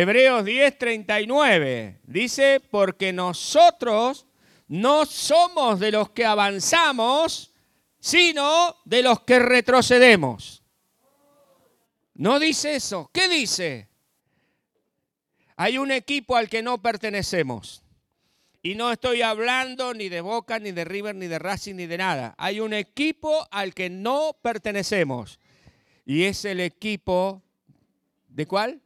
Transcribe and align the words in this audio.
Hebreos 0.00 0.46
10, 0.46 0.78
39 0.78 2.00
dice, 2.04 2.62
porque 2.70 3.12
nosotros 3.12 4.24
no 4.66 5.04
somos 5.04 5.78
de 5.78 5.92
los 5.92 6.08
que 6.08 6.24
avanzamos, 6.24 7.52
sino 7.98 8.76
de 8.86 9.02
los 9.02 9.20
que 9.20 9.38
retrocedemos. 9.38 10.62
No 12.14 12.38
dice 12.38 12.76
eso. 12.76 13.10
¿Qué 13.12 13.28
dice? 13.28 13.88
Hay 15.56 15.76
un 15.76 15.90
equipo 15.90 16.34
al 16.34 16.48
que 16.48 16.62
no 16.62 16.80
pertenecemos. 16.80 17.82
Y 18.62 18.76
no 18.76 18.90
estoy 18.92 19.20
hablando 19.20 19.92
ni 19.92 20.08
de 20.08 20.22
Boca, 20.22 20.58
ni 20.58 20.72
de 20.72 20.86
River, 20.86 21.14
ni 21.14 21.26
de 21.26 21.38
Racing, 21.38 21.74
ni 21.74 21.84
de 21.84 21.98
nada. 21.98 22.34
Hay 22.38 22.60
un 22.60 22.72
equipo 22.72 23.46
al 23.50 23.74
que 23.74 23.90
no 23.90 24.34
pertenecemos. 24.40 25.38
Y 26.06 26.24
es 26.24 26.46
el 26.46 26.60
equipo 26.60 27.42
de 28.28 28.46
cuál? 28.46 28.80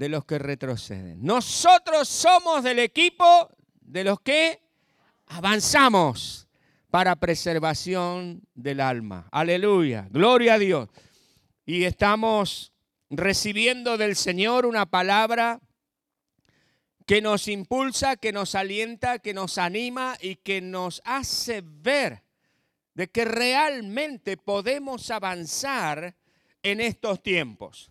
De 0.00 0.08
los 0.08 0.24
que 0.24 0.38
retroceden. 0.38 1.22
Nosotros 1.22 2.08
somos 2.08 2.62
del 2.64 2.78
equipo 2.78 3.50
de 3.82 4.02
los 4.02 4.18
que 4.22 4.62
avanzamos 5.26 6.48
para 6.90 7.16
preservación 7.16 8.40
del 8.54 8.80
alma. 8.80 9.28
Aleluya. 9.30 10.08
Gloria 10.10 10.54
a 10.54 10.58
Dios. 10.58 10.88
Y 11.66 11.84
estamos 11.84 12.72
recibiendo 13.10 13.98
del 13.98 14.16
Señor 14.16 14.64
una 14.64 14.86
palabra 14.86 15.60
que 17.06 17.20
nos 17.20 17.46
impulsa, 17.46 18.16
que 18.16 18.32
nos 18.32 18.54
alienta, 18.54 19.18
que 19.18 19.34
nos 19.34 19.58
anima 19.58 20.16
y 20.22 20.36
que 20.36 20.62
nos 20.62 21.02
hace 21.04 21.62
ver 21.62 22.22
de 22.94 23.10
que 23.10 23.26
realmente 23.26 24.38
podemos 24.38 25.10
avanzar 25.10 26.16
en 26.62 26.80
estos 26.80 27.22
tiempos. 27.22 27.90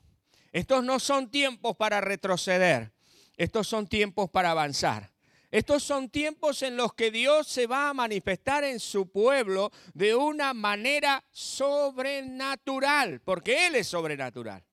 Estos 0.52 0.84
no 0.84 0.99
son 0.99 1.30
tiempos 1.30 1.76
para 1.76 2.02
retroceder, 2.02 2.91
estos 3.38 3.67
son 3.67 3.88
tiempos 3.88 4.30
para 4.30 4.52
avanzar. 4.52 5.12
Estos 5.51 5.82
son 5.82 6.10
tiempos 6.10 6.62
en 6.62 6.77
los 6.77 6.93
que 6.93 7.10
Dios 7.10 7.48
se 7.48 7.65
va 7.65 7.90
a 7.90 7.93
manifestar 7.93 8.63
en 8.63 8.79
su 8.79 9.10
pueblo 9.10 9.71
de 9.96 10.13
una 10.13 10.54
manera 10.54 11.23
sobrenatural, 11.32 13.20
porque 13.21 13.65
Él 13.65 13.76
es 13.76 13.88
sobrenatural. 13.88 14.63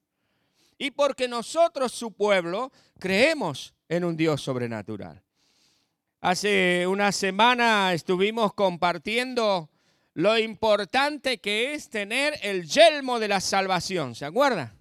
Y 0.76 0.90
porque 0.90 1.28
nosotros, 1.28 1.92
su 1.92 2.12
pueblo, 2.12 2.70
creemos 2.98 3.74
en 3.88 4.04
un 4.04 4.18
Dios 4.18 4.42
sobrenatural. 4.42 5.22
Hace 6.20 6.86
una 6.86 7.10
semana 7.10 7.94
estuvimos 7.94 8.52
compartiendo 8.52 9.70
lo 10.12 10.36
importante 10.36 11.38
que 11.38 11.72
es 11.72 11.88
tener 11.88 12.38
el 12.42 12.66
yelmo 12.66 13.18
de 13.18 13.28
la 13.28 13.40
salvación. 13.40 14.14
¿Se 14.14 14.26
acuerda? 14.26 14.74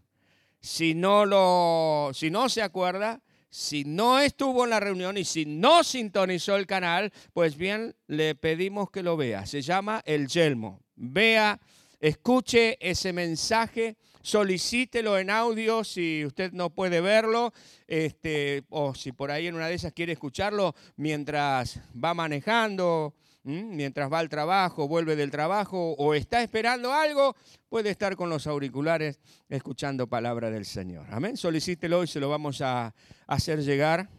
Si 0.66 0.96
no, 0.96 1.28
lo, 1.28 2.10
si 2.12 2.32
no 2.32 2.50
se 2.50 2.64
acuerda, 2.64 3.22
si 3.52 3.84
no 3.84 4.18
estuvo 4.18 4.64
en 4.64 4.72
la 4.72 4.80
reunión 4.80 5.16
y 5.16 5.24
si 5.24 5.46
no 5.46 5.84
sintonizó 5.84 6.56
el 6.56 6.66
canal, 6.66 7.14
pues 7.34 7.56
bien, 7.56 7.96
le 8.08 8.34
pedimos 8.34 8.90
que 8.90 9.04
lo 9.04 9.16
vea. 9.16 9.46
Se 9.46 9.62
llama 9.62 10.02
El 10.08 10.28
Yelmo. 10.28 10.82
Vea, 10.96 11.60
escuche 12.00 12.80
ese 12.82 13.14
mensaje 13.14 13.96
solicítelo 14.24 15.20
en 15.20 15.30
audio 15.30 15.84
si 15.84 16.26
usted 16.26 16.52
no 16.52 16.72
puede 16.72 17.00
verlo, 17.00 17.54
este, 17.86 18.64
o 18.70 18.96
si 18.96 19.12
por 19.12 19.30
ahí 19.30 19.46
en 19.46 19.54
una 19.54 19.68
de 19.68 19.76
esas 19.76 19.94
quiere 19.94 20.14
escucharlo 20.14 20.74
mientras 20.96 21.80
va 22.04 22.16
manejando, 22.16 23.14
mientras 23.46 24.12
va 24.12 24.20
al 24.20 24.30
trabajo, 24.30 24.88
vuelve 24.88 25.16
del 25.16 25.30
trabajo 25.30 25.94
o 25.98 26.16
está 26.16 26.42
esperando 26.42 26.92
algo, 26.92 27.36
puede 27.70 27.92
estar 27.92 28.16
con 28.16 28.30
los 28.30 28.48
auriculares 28.48 29.20
escuchando 29.50 30.08
palabra 30.08 30.50
del 30.50 30.66
Señor. 30.66 31.06
Amén. 31.12 31.38
Solicítelo 31.38 32.04
y 32.04 32.08
se 32.08 32.20
lo 32.20 32.28
vamos 32.30 32.62
a 32.62 32.94
hacer 33.28 33.62
llegar 33.62 34.10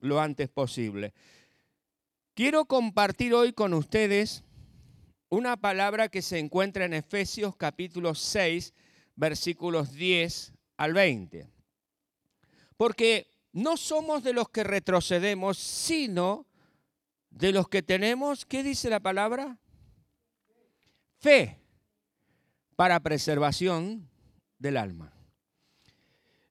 lo 0.00 0.20
antes 0.20 0.48
posible. 0.48 1.12
Quiero 2.34 2.66
compartir 2.66 3.34
hoy 3.34 3.52
con 3.52 3.74
ustedes 3.74 4.44
una 5.28 5.56
palabra 5.56 6.08
que 6.08 6.22
se 6.22 6.38
encuentra 6.38 6.84
en 6.84 6.94
Efesios 6.94 7.56
capítulo 7.56 8.14
6, 8.14 8.72
versículos 9.16 9.92
10 9.94 10.52
al 10.76 10.92
20. 10.92 11.48
Porque 12.76 13.26
no 13.52 13.76
somos 13.76 14.22
de 14.22 14.32
los 14.32 14.48
que 14.50 14.62
retrocedemos, 14.62 15.58
sino 15.58 16.46
de 17.36 17.52
los 17.52 17.68
que 17.68 17.82
tenemos, 17.82 18.46
¿qué 18.46 18.62
dice 18.62 18.88
la 18.88 19.00
palabra? 19.00 19.58
Fe 21.18 21.58
para 22.76 23.00
preservación 23.00 24.08
del 24.58 24.78
alma. 24.78 25.12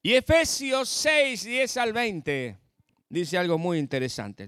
Y 0.03 0.13
Efesios 0.13 0.87
6, 0.89 1.43
10 1.43 1.77
al 1.77 1.93
20 1.93 2.59
dice 3.09 3.37
algo 3.37 3.57
muy 3.57 3.79
interesante. 3.79 4.47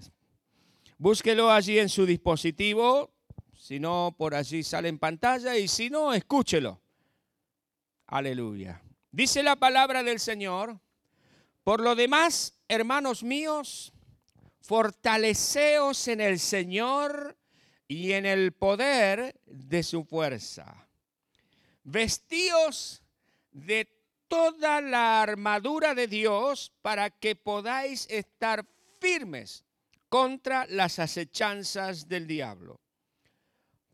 Búsquelo 0.99 1.51
allí 1.51 1.79
en 1.79 1.89
su 1.89 2.05
dispositivo, 2.05 3.11
si 3.57 3.79
no, 3.79 4.13
por 4.15 4.35
allí 4.35 4.61
sale 4.61 4.89
en 4.89 4.99
pantalla, 4.99 5.57
y 5.57 5.67
si 5.67 5.89
no, 5.89 6.13
escúchelo. 6.13 6.79
Aleluya. 8.05 8.81
Dice 9.11 9.41
la 9.41 9.55
palabra 9.55 10.03
del 10.03 10.19
Señor, 10.19 10.79
por 11.63 11.81
lo 11.81 11.95
demás, 11.95 12.53
hermanos 12.67 13.23
míos, 13.23 13.91
fortaleceos 14.67 16.09
en 16.09 16.19
el 16.19 16.39
Señor 16.39 17.37
y 17.87 18.11
en 18.11 18.25
el 18.25 18.51
poder 18.51 19.39
de 19.45 19.81
su 19.81 20.03
fuerza. 20.03 20.89
Vestíos 21.83 23.01
de 23.51 23.87
toda 24.27 24.81
la 24.81 25.21
armadura 25.21 25.95
de 25.95 26.07
Dios 26.07 26.73
para 26.81 27.09
que 27.09 27.37
podáis 27.37 28.07
estar 28.09 28.65
firmes 28.99 29.63
contra 30.09 30.65
las 30.67 30.99
acechanzas 30.99 32.09
del 32.09 32.27
diablo. 32.27 32.81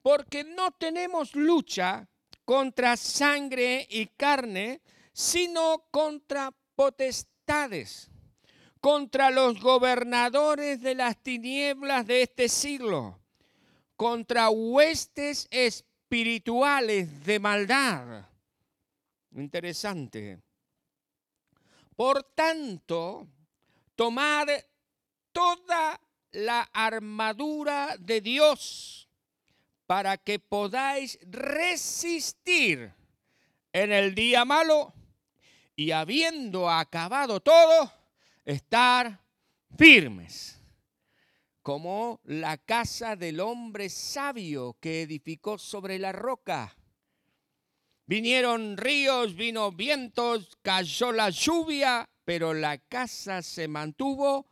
Porque 0.01 0.44
no 0.44 0.72
tenemos 0.72 1.35
lucha 1.35 2.07
contra 2.45 2.97
sangre 2.97 3.88
y 3.91 4.07
carne, 4.07 4.81
sino 5.13 5.85
contra 5.91 6.51
potestades, 6.75 8.09
contra 8.83 9.31
los 9.31 9.61
gobernadores 9.61 10.81
de 10.81 10.94
las 10.94 11.16
tinieblas 11.16 12.05
de 12.05 12.23
este 12.23 12.49
siglo, 12.49 13.17
contra 13.95 14.49
huestes 14.49 15.47
espirituales 15.51 17.23
de 17.23 17.39
maldad. 17.39 18.25
Interesante. 19.38 20.41
Por 21.95 22.23
tanto, 22.35 23.25
tomad 23.95 24.49
toda 25.31 25.97
la 26.33 26.69
armadura 26.73 27.95
de 27.97 28.19
Dios 28.19 29.07
para 29.88 30.17
que 30.17 30.39
podáis 30.39 31.17
resistir 31.21 32.94
en 33.71 33.94
el 33.94 34.13
día 34.13 34.44
malo 34.44 34.94
y 35.73 35.91
habiendo 35.91 36.69
acabado 36.69 37.39
todo, 37.39 38.02
estar 38.45 39.21
firmes, 39.77 40.59
como 41.61 42.19
la 42.25 42.57
casa 42.57 43.15
del 43.15 43.39
hombre 43.39 43.89
sabio 43.89 44.77
que 44.79 45.01
edificó 45.03 45.57
sobre 45.57 45.97
la 45.97 46.11
roca. 46.11 46.75
Vinieron 48.05 48.75
ríos, 48.75 49.35
vino 49.35 49.71
vientos, 49.71 50.57
cayó 50.61 51.11
la 51.11 51.29
lluvia, 51.29 52.09
pero 52.25 52.53
la 52.53 52.77
casa 52.77 53.41
se 53.41 53.67
mantuvo 53.67 54.45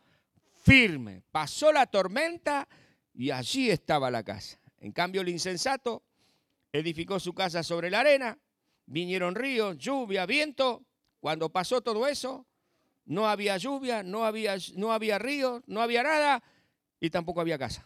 firme. 0.64 1.22
Pasó 1.32 1.72
la 1.72 1.86
tormenta 1.86 2.68
y 3.14 3.32
allí 3.32 3.70
estaba 3.70 4.10
la 4.10 4.24
casa. 4.24 4.60
En 4.80 4.94
cambio, 4.94 5.22
el 5.22 5.30
insensato 5.30 6.04
edificó 6.72 7.20
su 7.20 7.34
casa 7.34 7.62
sobre 7.62 7.90
la 7.90 8.00
arena, 8.00 8.40
vinieron 8.86 9.36
ríos, 9.36 9.78
lluvia, 9.78 10.26
viento. 10.26 10.86
Cuando 11.20 11.50
pasó 11.50 11.82
todo 11.82 12.08
eso, 12.08 12.48
no 13.06 13.28
había 13.28 13.58
lluvia, 13.58 14.04
no 14.04 14.26
había, 14.26 14.58
no 14.76 14.92
había 14.94 15.20
río, 15.20 15.64
no 15.68 15.82
había 15.82 16.04
nada 16.04 16.44
y 17.00 17.10
tampoco 17.10 17.42
había 17.42 17.58
casa. 17.58 17.86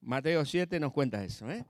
Mateo 0.00 0.44
7 0.44 0.80
nos 0.80 0.92
cuenta 0.92 1.24
eso. 1.24 1.50
¿eh? 1.50 1.64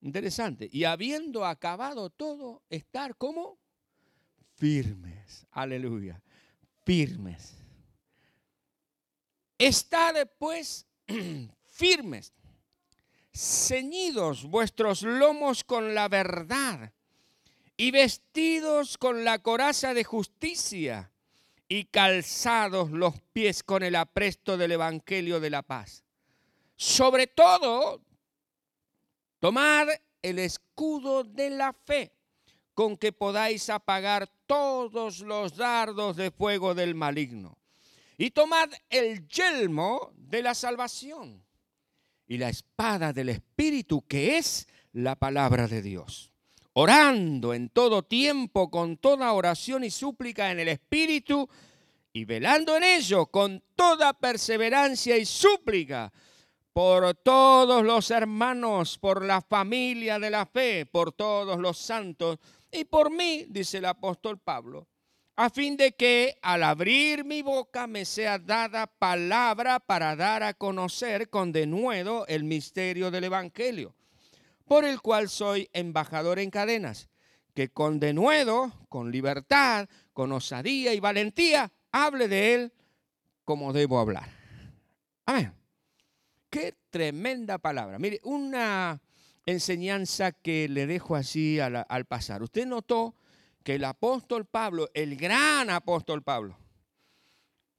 Interesante. 0.00 0.68
Y 0.72 0.84
habiendo 0.84 1.44
acabado 1.44 2.10
todo, 2.10 2.62
estar 2.70 3.16
como 3.16 3.58
firmes. 4.56 5.46
Aleluya. 5.50 6.20
Firmes. 6.84 7.54
Estad 9.58 10.28
pues 10.38 10.86
firmes 11.64 12.32
ceñidos 13.32 14.44
vuestros 14.44 15.02
lomos 15.02 15.64
con 15.64 15.94
la 15.94 16.08
verdad 16.08 16.92
y 17.76 17.90
vestidos 17.90 18.98
con 18.98 19.24
la 19.24 19.38
coraza 19.38 19.94
de 19.94 20.04
justicia 20.04 21.11
y 21.72 21.84
calzados 21.86 22.90
los 22.90 23.18
pies 23.32 23.62
con 23.62 23.82
el 23.82 23.96
apresto 23.96 24.58
del 24.58 24.72
Evangelio 24.72 25.40
de 25.40 25.48
la 25.48 25.62
paz. 25.62 26.04
Sobre 26.76 27.28
todo, 27.28 28.02
tomad 29.38 29.88
el 30.20 30.38
escudo 30.38 31.24
de 31.24 31.48
la 31.48 31.72
fe 31.72 32.12
con 32.74 32.98
que 32.98 33.12
podáis 33.12 33.70
apagar 33.70 34.30
todos 34.46 35.20
los 35.20 35.56
dardos 35.56 36.16
de 36.16 36.30
fuego 36.30 36.74
del 36.74 36.94
maligno. 36.94 37.56
Y 38.18 38.32
tomad 38.32 38.68
el 38.90 39.26
yelmo 39.26 40.12
de 40.14 40.42
la 40.42 40.54
salvación 40.54 41.42
y 42.26 42.36
la 42.36 42.50
espada 42.50 43.14
del 43.14 43.30
Espíritu, 43.30 44.06
que 44.06 44.36
es 44.36 44.68
la 44.92 45.16
palabra 45.16 45.68
de 45.68 45.80
Dios. 45.80 46.31
Orando 46.74 47.52
en 47.52 47.68
todo 47.68 48.02
tiempo 48.02 48.70
con 48.70 48.96
toda 48.96 49.32
oración 49.32 49.84
y 49.84 49.90
súplica 49.90 50.50
en 50.50 50.60
el 50.60 50.68
Espíritu 50.68 51.48
y 52.12 52.24
velando 52.24 52.76
en 52.76 52.84
ello 52.84 53.26
con 53.26 53.62
toda 53.76 54.14
perseverancia 54.14 55.18
y 55.18 55.26
súplica 55.26 56.12
por 56.72 57.14
todos 57.14 57.84
los 57.84 58.10
hermanos, 58.10 58.98
por 58.98 59.22
la 59.22 59.42
familia 59.42 60.18
de 60.18 60.30
la 60.30 60.46
fe, 60.46 60.86
por 60.86 61.12
todos 61.12 61.58
los 61.58 61.76
santos 61.76 62.38
y 62.70 62.84
por 62.84 63.10
mí, 63.10 63.44
dice 63.50 63.78
el 63.78 63.84
apóstol 63.84 64.38
Pablo, 64.38 64.88
a 65.36 65.50
fin 65.50 65.76
de 65.76 65.92
que 65.92 66.38
al 66.40 66.62
abrir 66.62 67.22
mi 67.24 67.42
boca 67.42 67.86
me 67.86 68.06
sea 68.06 68.38
dada 68.38 68.86
palabra 68.86 69.78
para 69.78 70.16
dar 70.16 70.42
a 70.42 70.54
conocer 70.54 71.28
con 71.28 71.52
denuedo 71.52 72.26
el 72.28 72.44
misterio 72.44 73.10
del 73.10 73.24
Evangelio, 73.24 73.94
por 74.72 74.86
el 74.86 75.02
cual 75.02 75.28
soy 75.28 75.68
embajador 75.74 76.38
en 76.38 76.48
cadenas, 76.48 77.10
que 77.52 77.68
con 77.68 78.00
denuedo, 78.00 78.72
con 78.88 79.12
libertad, 79.12 79.86
con 80.14 80.32
osadía 80.32 80.94
y 80.94 80.98
valentía, 80.98 81.70
hable 81.90 82.26
de 82.26 82.54
él 82.54 82.72
como 83.44 83.74
debo 83.74 83.98
hablar. 83.98 84.30
Amén. 85.26 85.52
Qué 86.48 86.74
tremenda 86.88 87.58
palabra. 87.58 87.98
Mire, 87.98 88.18
una 88.22 89.02
enseñanza 89.44 90.32
que 90.32 90.70
le 90.70 90.86
dejo 90.86 91.16
así 91.16 91.60
al, 91.60 91.84
al 91.86 92.06
pasar. 92.06 92.42
Usted 92.42 92.64
notó 92.64 93.14
que 93.62 93.74
el 93.74 93.84
apóstol 93.84 94.46
Pablo, 94.46 94.88
el 94.94 95.16
gran 95.16 95.68
apóstol 95.68 96.22
Pablo, 96.22 96.56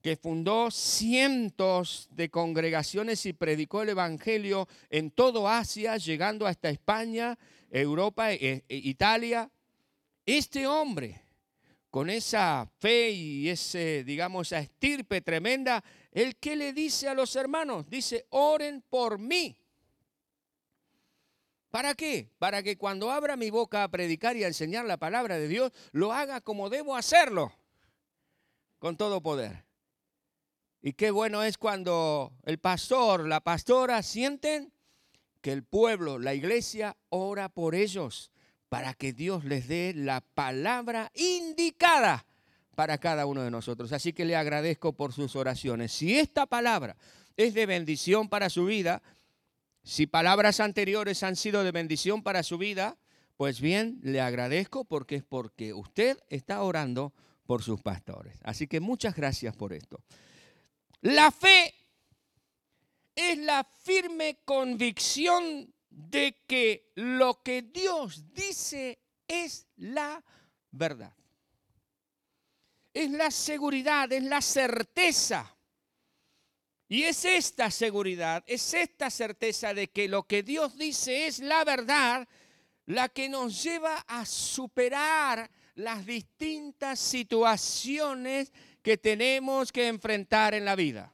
que 0.04 0.16
fundó 0.16 0.70
cientos 0.70 2.08
de 2.10 2.28
congregaciones 2.28 3.24
y 3.24 3.32
predicó 3.32 3.80
el 3.80 3.88
Evangelio 3.88 4.68
en 4.90 5.10
todo 5.10 5.48
Asia, 5.48 5.96
llegando 5.96 6.46
hasta 6.46 6.68
España, 6.68 7.38
Europa, 7.70 8.30
e, 8.34 8.66
e 8.68 8.76
Italia. 8.76 9.50
Este 10.26 10.66
hombre, 10.66 11.22
con 11.88 12.10
esa 12.10 12.70
fe 12.80 13.12
y 13.12 13.48
ese, 13.48 14.04
digamos, 14.04 14.48
esa 14.48 14.60
estirpe 14.60 15.22
tremenda, 15.22 15.82
el 16.12 16.36
que 16.36 16.54
le 16.54 16.74
dice 16.74 17.08
a 17.08 17.14
los 17.14 17.34
hermanos, 17.34 17.88
dice, 17.88 18.26
oren 18.28 18.84
por 18.90 19.18
mí. 19.18 19.56
¿Para 21.70 21.94
qué? 21.94 22.28
Para 22.38 22.62
que 22.62 22.76
cuando 22.76 23.10
abra 23.10 23.36
mi 23.38 23.48
boca 23.48 23.82
a 23.82 23.88
predicar 23.88 24.36
y 24.36 24.44
a 24.44 24.48
enseñar 24.48 24.84
la 24.84 24.98
palabra 24.98 25.38
de 25.38 25.48
Dios, 25.48 25.72
lo 25.92 26.12
haga 26.12 26.42
como 26.42 26.68
debo 26.68 26.94
hacerlo, 26.94 27.54
con 28.78 28.98
todo 28.98 29.22
poder. 29.22 29.63
Y 30.86 30.92
qué 30.92 31.10
bueno 31.10 31.42
es 31.42 31.56
cuando 31.56 32.34
el 32.42 32.58
pastor, 32.58 33.26
la 33.26 33.40
pastora 33.40 34.02
sienten 34.02 34.70
que 35.40 35.50
el 35.50 35.62
pueblo, 35.62 36.18
la 36.18 36.34
iglesia, 36.34 36.94
ora 37.08 37.48
por 37.48 37.74
ellos 37.74 38.30
para 38.68 38.92
que 38.92 39.14
Dios 39.14 39.46
les 39.46 39.66
dé 39.66 39.94
la 39.96 40.20
palabra 40.20 41.10
indicada 41.14 42.26
para 42.74 42.98
cada 42.98 43.24
uno 43.24 43.42
de 43.42 43.50
nosotros. 43.50 43.94
Así 43.94 44.12
que 44.12 44.26
le 44.26 44.36
agradezco 44.36 44.92
por 44.92 45.14
sus 45.14 45.36
oraciones. 45.36 45.90
Si 45.90 46.18
esta 46.18 46.44
palabra 46.44 46.98
es 47.38 47.54
de 47.54 47.64
bendición 47.64 48.28
para 48.28 48.50
su 48.50 48.66
vida, 48.66 49.00
si 49.84 50.06
palabras 50.06 50.60
anteriores 50.60 51.22
han 51.22 51.36
sido 51.36 51.64
de 51.64 51.72
bendición 51.72 52.22
para 52.22 52.42
su 52.42 52.58
vida, 52.58 52.98
pues 53.38 53.58
bien, 53.58 54.00
le 54.02 54.20
agradezco 54.20 54.84
porque 54.84 55.16
es 55.16 55.24
porque 55.24 55.72
usted 55.72 56.18
está 56.28 56.62
orando 56.62 57.14
por 57.46 57.62
sus 57.62 57.80
pastores. 57.80 58.38
Así 58.42 58.66
que 58.66 58.80
muchas 58.80 59.16
gracias 59.16 59.56
por 59.56 59.72
esto. 59.72 60.02
La 61.04 61.30
fe 61.30 61.74
es 63.14 63.36
la 63.36 63.62
firme 63.62 64.38
convicción 64.44 65.70
de 65.90 66.42
que 66.46 66.92
lo 66.94 67.42
que 67.42 67.60
Dios 67.60 68.32
dice 68.32 68.98
es 69.28 69.66
la 69.76 70.24
verdad. 70.70 71.14
Es 72.94 73.10
la 73.10 73.30
seguridad, 73.30 74.10
es 74.12 74.22
la 74.22 74.40
certeza 74.40 75.54
y 76.88 77.02
es 77.02 77.24
esta 77.26 77.70
seguridad, 77.70 78.42
es 78.46 78.72
esta 78.72 79.10
certeza 79.10 79.74
de 79.74 79.88
que 79.88 80.08
lo 80.08 80.22
que 80.22 80.42
Dios 80.42 80.78
dice 80.78 81.26
es 81.26 81.40
la 81.40 81.64
verdad, 81.64 82.26
la 82.86 83.10
que 83.10 83.28
nos 83.28 83.62
lleva 83.62 83.98
a 84.06 84.24
superar 84.24 85.50
las 85.74 86.06
distintas 86.06 86.98
situaciones 86.98 88.52
que 88.84 88.98
tenemos 88.98 89.72
que 89.72 89.88
enfrentar 89.88 90.52
en 90.52 90.66
la 90.66 90.76
vida. 90.76 91.10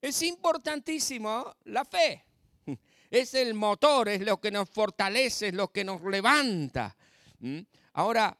Es 0.00 0.22
importantísimo 0.22 1.56
la 1.64 1.84
fe. 1.84 2.24
Es 3.10 3.32
el 3.32 3.54
motor, 3.54 4.10
es 4.10 4.20
lo 4.20 4.38
que 4.38 4.50
nos 4.50 4.68
fortalece, 4.68 5.48
es 5.48 5.54
lo 5.54 5.72
que 5.72 5.82
nos 5.82 6.02
levanta. 6.02 6.94
¿Mm? 7.38 7.60
Ahora, 7.94 8.36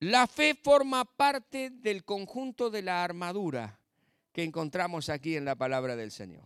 la 0.00 0.26
fe 0.26 0.54
forma 0.54 1.06
parte 1.06 1.70
del 1.70 2.04
conjunto 2.04 2.68
de 2.68 2.82
la 2.82 3.02
armadura 3.02 3.80
que 4.30 4.44
encontramos 4.44 5.08
aquí 5.08 5.36
en 5.36 5.46
la 5.46 5.56
palabra 5.56 5.96
del 5.96 6.10
Señor. 6.10 6.44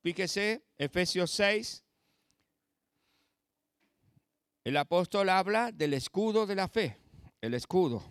Fíjese, 0.00 0.64
Efesios 0.78 1.32
6, 1.32 1.82
el 4.64 4.76
apóstol 4.76 5.28
habla 5.28 5.72
del 5.72 5.94
escudo 5.94 6.46
de 6.46 6.54
la 6.54 6.68
fe, 6.68 6.96
el 7.40 7.54
escudo. 7.54 8.02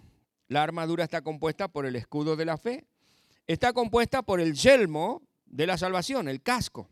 La 0.47 0.63
armadura 0.63 1.05
está 1.05 1.21
compuesta 1.21 1.69
por 1.69 1.85
el 1.85 1.95
escudo 1.95 2.35
de 2.35 2.45
la 2.45 2.57
fe, 2.57 2.85
está 3.47 3.71
compuesta 3.71 4.21
por 4.21 4.41
el 4.41 4.53
yelmo 4.53 5.21
de 5.45 5.65
la 5.65 5.77
salvación, 5.77 6.27
el 6.27 6.41
casco. 6.41 6.89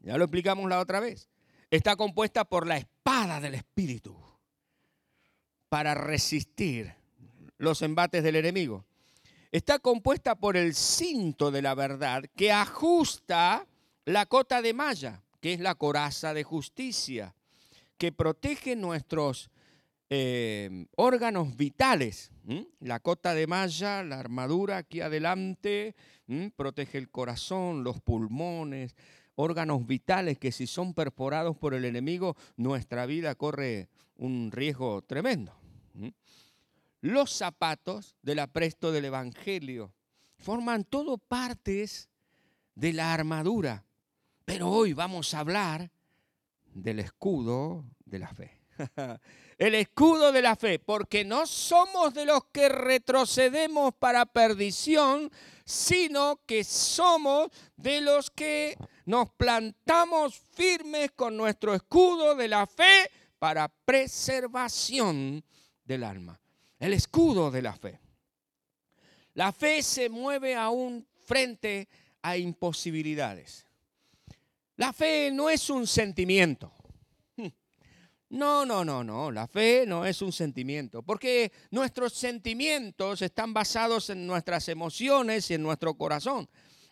Ya 0.00 0.16
lo 0.16 0.24
explicamos 0.24 0.68
la 0.68 0.80
otra 0.80 1.00
vez. 1.00 1.28
Está 1.70 1.96
compuesta 1.96 2.44
por 2.44 2.66
la 2.66 2.76
espada 2.76 3.40
del 3.40 3.54
Espíritu 3.54 4.16
para 5.68 5.94
resistir 5.94 6.94
los 7.58 7.82
embates 7.82 8.22
del 8.22 8.36
enemigo. 8.36 8.86
Está 9.52 9.78
compuesta 9.78 10.36
por 10.36 10.56
el 10.56 10.74
cinto 10.74 11.50
de 11.50 11.62
la 11.62 11.74
verdad 11.74 12.24
que 12.36 12.52
ajusta 12.52 13.66
la 14.04 14.26
cota 14.26 14.62
de 14.62 14.74
malla, 14.74 15.22
que 15.40 15.54
es 15.54 15.60
la 15.60 15.74
coraza 15.74 16.34
de 16.34 16.44
justicia, 16.44 17.34
que 17.98 18.12
protege 18.12 18.76
nuestros 18.76 19.50
eh, 20.10 20.86
órganos 20.96 21.56
vitales. 21.56 22.30
La 22.78 23.00
cota 23.00 23.34
de 23.34 23.48
malla, 23.48 24.04
la 24.04 24.20
armadura 24.20 24.76
aquí 24.76 25.00
adelante, 25.00 25.96
protege 26.54 26.98
el 26.98 27.10
corazón, 27.10 27.82
los 27.82 28.00
pulmones, 28.00 28.94
órganos 29.34 29.86
vitales 29.86 30.38
que 30.38 30.52
si 30.52 30.66
son 30.66 30.94
perforados 30.94 31.56
por 31.56 31.74
el 31.74 31.84
enemigo, 31.84 32.36
nuestra 32.56 33.04
vida 33.06 33.34
corre 33.34 33.88
un 34.16 34.50
riesgo 34.52 35.02
tremendo. 35.02 35.56
Los 37.00 37.32
zapatos 37.32 38.16
del 38.22 38.38
apresto 38.38 38.92
del 38.92 39.06
Evangelio 39.06 39.92
forman 40.38 40.84
todo 40.84 41.18
partes 41.18 42.08
de 42.74 42.92
la 42.92 43.12
armadura, 43.12 43.84
pero 44.44 44.70
hoy 44.70 44.92
vamos 44.92 45.34
a 45.34 45.40
hablar 45.40 45.90
del 46.76 47.00
escudo 47.00 47.84
de 48.04 48.18
la 48.18 48.28
fe. 48.28 48.60
El 49.58 49.74
escudo 49.74 50.32
de 50.32 50.42
la 50.42 50.54
fe, 50.54 50.78
porque 50.78 51.24
no 51.24 51.46
somos 51.46 52.12
de 52.12 52.26
los 52.26 52.44
que 52.52 52.68
retrocedemos 52.68 53.94
para 53.94 54.26
perdición, 54.26 55.30
sino 55.64 56.40
que 56.46 56.62
somos 56.62 57.48
de 57.76 58.02
los 58.02 58.30
que 58.30 58.76
nos 59.06 59.30
plantamos 59.30 60.36
firmes 60.52 61.12
con 61.12 61.36
nuestro 61.36 61.74
escudo 61.74 62.34
de 62.34 62.48
la 62.48 62.66
fe 62.66 63.10
para 63.38 63.68
preservación 63.68 65.42
del 65.84 66.04
alma, 66.04 66.38
el 66.78 66.92
escudo 66.92 67.50
de 67.50 67.62
la 67.62 67.72
fe. 67.72 67.98
La 69.32 69.52
fe 69.52 69.82
se 69.82 70.10
mueve 70.10 70.54
aún 70.54 71.06
frente 71.24 71.88
a 72.20 72.36
imposibilidades. 72.36 73.65
La 74.76 74.92
fe 74.92 75.30
no 75.32 75.48
es 75.48 75.70
un 75.70 75.86
sentimiento. 75.86 76.72
No, 78.28 78.66
no, 78.66 78.84
no, 78.84 79.04
no. 79.04 79.30
La 79.30 79.46
fe 79.46 79.84
no 79.86 80.04
es 80.04 80.20
un 80.20 80.32
sentimiento, 80.32 81.02
porque 81.02 81.52
nuestros 81.70 82.12
sentimientos 82.12 83.22
están 83.22 83.54
basados 83.54 84.10
en 84.10 84.26
nuestras 84.26 84.68
emociones 84.68 85.48
y 85.50 85.54
en 85.54 85.62
nuestro 85.62 85.94
corazón. 85.94 86.48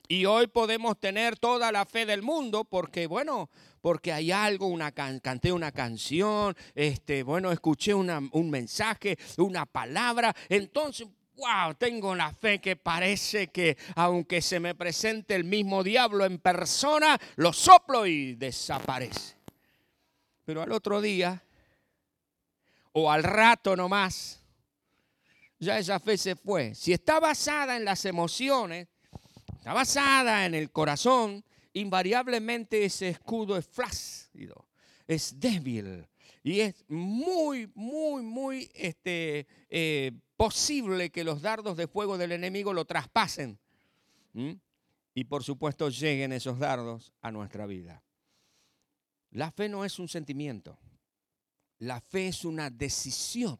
Y 0.06 0.26
hoy 0.26 0.46
podemos 0.46 1.00
tener 1.00 1.38
toda 1.38 1.72
la 1.72 1.86
fe 1.86 2.06
del 2.06 2.22
mundo 2.22 2.64
porque, 2.64 3.06
bueno, 3.06 3.50
porque 3.80 4.12
hay 4.12 4.30
algo, 4.30 4.66
una 4.66 4.92
canté 4.92 5.50
una 5.50 5.72
canción, 5.72 6.54
este, 6.74 7.22
bueno, 7.22 7.50
escuché 7.50 7.94
un 7.94 8.50
mensaje, 8.50 9.18
una 9.38 9.66
palabra. 9.66 10.34
Entonces, 10.48 11.08
wow, 11.36 11.74
tengo 11.74 12.14
la 12.14 12.32
fe 12.32 12.60
que 12.60 12.76
parece 12.76 13.48
que 13.48 13.76
aunque 13.96 14.40
se 14.40 14.60
me 14.60 14.74
presente 14.74 15.34
el 15.34 15.44
mismo 15.44 15.82
diablo 15.82 16.24
en 16.24 16.38
persona, 16.38 17.18
lo 17.36 17.52
soplo 17.52 18.06
y 18.06 18.34
desaparece. 18.34 19.36
Pero 20.44 20.62
al 20.62 20.72
otro 20.72 21.00
día, 21.00 21.42
o 22.92 23.10
al 23.10 23.22
rato 23.22 23.74
nomás, 23.74 24.40
ya 25.58 25.78
esa 25.78 25.98
fe 25.98 26.16
se 26.16 26.36
fue. 26.36 26.74
Si 26.74 26.92
está 26.92 27.18
basada 27.18 27.76
en 27.76 27.84
las 27.84 28.04
emociones, 28.04 28.88
está 29.56 29.72
basada 29.72 30.46
en 30.46 30.54
el 30.54 30.70
corazón, 30.70 31.44
invariablemente 31.72 32.84
ese 32.84 33.08
escudo 33.08 33.56
es 33.56 33.66
flácido, 33.66 34.68
es 35.06 35.40
débil 35.40 36.06
y 36.42 36.60
es 36.60 36.84
muy, 36.88 37.70
muy, 37.74 38.22
muy 38.22 38.70
este, 38.74 39.46
eh, 39.70 40.12
posible 40.36 41.10
que 41.10 41.24
los 41.24 41.42
dardos 41.42 41.76
de 41.76 41.86
fuego 41.86 42.18
del 42.18 42.32
enemigo 42.32 42.72
lo 42.72 42.84
traspasen. 42.84 43.58
Y 45.14 45.24
por 45.24 45.44
supuesto 45.44 45.88
lleguen 45.88 46.32
esos 46.32 46.58
dardos 46.58 47.12
a 47.20 47.30
nuestra 47.30 47.66
vida. 47.66 48.02
La 49.30 49.50
fe 49.50 49.68
no 49.68 49.84
es 49.84 49.98
un 49.98 50.08
sentimiento. 50.08 50.78
La 51.78 52.00
fe 52.00 52.28
es 52.28 52.44
una 52.44 52.70
decisión. 52.70 53.58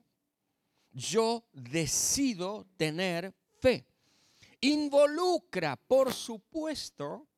Yo 0.93 1.45
decido 1.53 2.67
tener 2.77 3.35
fe. 3.61 3.87
Involucra, 4.61 5.77
por 5.77 6.13
supuesto, 6.13 7.29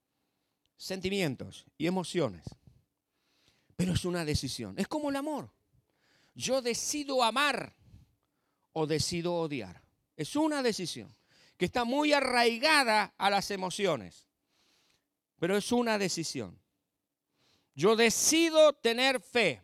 sentimientos 0.77 1.67
y 1.77 1.87
emociones. 1.87 2.45
Pero 3.75 3.95
es 3.95 4.05
una 4.05 4.25
decisión. 4.25 4.79
Es 4.79 4.87
como 4.87 5.11
el 5.11 5.17
amor. 5.17 5.51
Yo 6.35 6.61
decido 6.63 7.23
amar 7.23 7.75
o 8.79 8.87
decido 8.87 9.35
odiar. 9.35 9.81
Es 10.19 10.37
una 10.37 10.63
decisión 10.63 11.11
que 11.57 11.65
está 11.65 11.85
muy 11.85 12.13
arraigada 12.13 13.15
a 13.17 13.31
las 13.31 13.51
emociones. 13.51 14.27
Pero 15.39 15.57
es 15.57 15.73
una 15.73 15.99
decisión. 15.99 16.61
Yo 17.75 17.97
decido 17.97 18.75
tener 18.75 19.23
fe. 19.23 19.63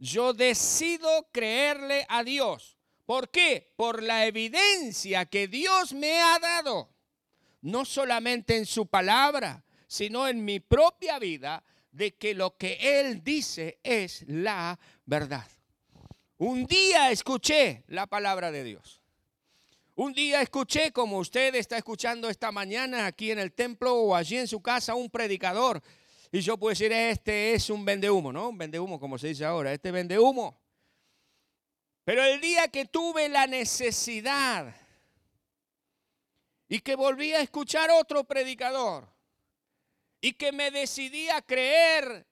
Yo 0.00 0.32
decido 0.32 1.28
creerle 1.30 2.04
a 2.08 2.24
Dios. 2.24 2.76
¿Por 3.04 3.30
qué? 3.30 3.72
Por 3.76 4.02
la 4.02 4.26
evidencia 4.26 5.26
que 5.26 5.46
Dios 5.46 5.92
me 5.92 6.18
ha 6.20 6.40
dado. 6.40 6.90
No 7.60 7.84
solamente 7.84 8.56
en 8.56 8.66
su 8.66 8.88
palabra, 8.88 9.64
sino 9.86 10.26
en 10.26 10.44
mi 10.44 10.58
propia 10.58 11.20
vida, 11.20 11.62
de 11.92 12.16
que 12.16 12.34
lo 12.34 12.56
que 12.56 12.98
Él 12.98 13.22
dice 13.22 13.78
es 13.84 14.24
la 14.26 14.80
verdad. 15.04 15.46
Un 16.38 16.66
día 16.66 17.10
escuché 17.10 17.84
la 17.88 18.06
palabra 18.06 18.50
de 18.50 18.62
Dios. 18.62 19.00
Un 19.94 20.12
día 20.12 20.42
escuché, 20.42 20.92
como 20.92 21.18
usted 21.18 21.54
está 21.54 21.78
escuchando 21.78 22.28
esta 22.28 22.52
mañana 22.52 23.06
aquí 23.06 23.30
en 23.30 23.38
el 23.38 23.54
templo 23.54 23.94
o 23.94 24.14
allí 24.14 24.36
en 24.36 24.46
su 24.46 24.60
casa, 24.60 24.94
un 24.94 25.08
predicador. 25.08 25.82
Y 26.30 26.40
yo 26.40 26.58
puedo 26.58 26.70
decir, 26.70 26.92
este 26.92 27.54
es 27.54 27.70
un 27.70 27.82
vendehumo, 27.82 28.30
¿no? 28.30 28.50
Un 28.50 28.58
vendehumo, 28.58 29.00
como 29.00 29.16
se 29.16 29.28
dice 29.28 29.46
ahora, 29.46 29.72
este 29.72 29.90
vendehumo. 29.90 30.60
Pero 32.04 32.22
el 32.22 32.38
día 32.40 32.68
que 32.68 32.84
tuve 32.84 33.30
la 33.30 33.46
necesidad 33.46 34.76
y 36.68 36.80
que 36.80 36.94
volví 36.94 37.32
a 37.32 37.40
escuchar 37.40 37.90
otro 37.90 38.24
predicador 38.24 39.08
y 40.20 40.34
que 40.34 40.52
me 40.52 40.70
decidí 40.70 41.30
a 41.30 41.40
creer 41.40 42.26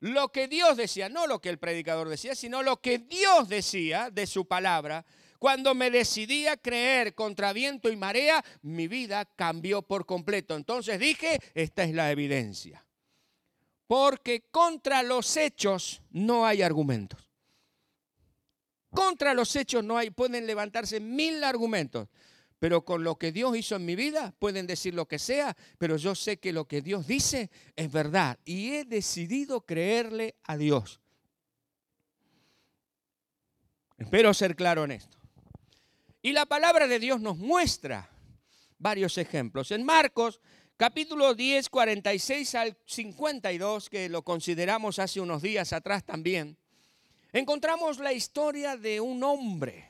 lo 0.00 0.32
que 0.32 0.48
Dios 0.48 0.76
decía, 0.76 1.08
no 1.08 1.26
lo 1.26 1.40
que 1.40 1.50
el 1.50 1.58
predicador 1.58 2.08
decía, 2.08 2.34
sino 2.34 2.62
lo 2.62 2.80
que 2.80 2.98
Dios 2.98 3.48
decía 3.48 4.10
de 4.10 4.26
su 4.26 4.46
palabra, 4.46 5.04
cuando 5.38 5.74
me 5.74 5.90
decidí 5.90 6.46
a 6.46 6.56
creer 6.56 7.14
contra 7.14 7.52
viento 7.52 7.90
y 7.90 7.96
marea, 7.96 8.44
mi 8.62 8.88
vida 8.88 9.24
cambió 9.24 9.82
por 9.82 10.04
completo. 10.04 10.54
Entonces 10.54 10.98
dije, 10.98 11.38
esta 11.54 11.84
es 11.84 11.94
la 11.94 12.10
evidencia. 12.10 12.84
Porque 13.86 14.42
contra 14.50 15.02
los 15.02 15.36
hechos 15.36 16.02
no 16.10 16.46
hay 16.46 16.62
argumentos. 16.62 17.30
Contra 18.90 19.34
los 19.34 19.54
hechos 19.56 19.82
no 19.84 19.96
hay, 19.96 20.10
pueden 20.10 20.46
levantarse 20.46 21.00
mil 21.00 21.42
argumentos. 21.42 22.08
Pero 22.60 22.84
con 22.84 23.02
lo 23.02 23.16
que 23.16 23.32
Dios 23.32 23.56
hizo 23.56 23.76
en 23.76 23.86
mi 23.86 23.96
vida, 23.96 24.34
pueden 24.38 24.66
decir 24.66 24.94
lo 24.94 25.08
que 25.08 25.18
sea, 25.18 25.56
pero 25.78 25.96
yo 25.96 26.14
sé 26.14 26.36
que 26.36 26.52
lo 26.52 26.68
que 26.68 26.82
Dios 26.82 27.06
dice 27.06 27.50
es 27.74 27.90
verdad. 27.90 28.38
Y 28.44 28.74
he 28.74 28.84
decidido 28.84 29.62
creerle 29.62 30.36
a 30.44 30.58
Dios. 30.58 31.00
Espero 33.96 34.34
ser 34.34 34.54
claro 34.56 34.84
en 34.84 34.92
esto. 34.92 35.16
Y 36.20 36.32
la 36.32 36.44
palabra 36.44 36.86
de 36.86 36.98
Dios 36.98 37.18
nos 37.22 37.38
muestra 37.38 38.10
varios 38.78 39.16
ejemplos. 39.16 39.70
En 39.70 39.82
Marcos 39.82 40.42
capítulo 40.76 41.34
10, 41.34 41.70
46 41.70 42.54
al 42.56 42.76
52, 42.84 43.88
que 43.88 44.10
lo 44.10 44.22
consideramos 44.22 44.98
hace 44.98 45.22
unos 45.22 45.40
días 45.40 45.72
atrás 45.72 46.04
también, 46.04 46.58
encontramos 47.32 48.00
la 48.00 48.12
historia 48.12 48.76
de 48.76 49.00
un 49.00 49.22
hombre, 49.24 49.88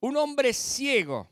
un 0.00 0.18
hombre 0.18 0.52
ciego 0.52 1.30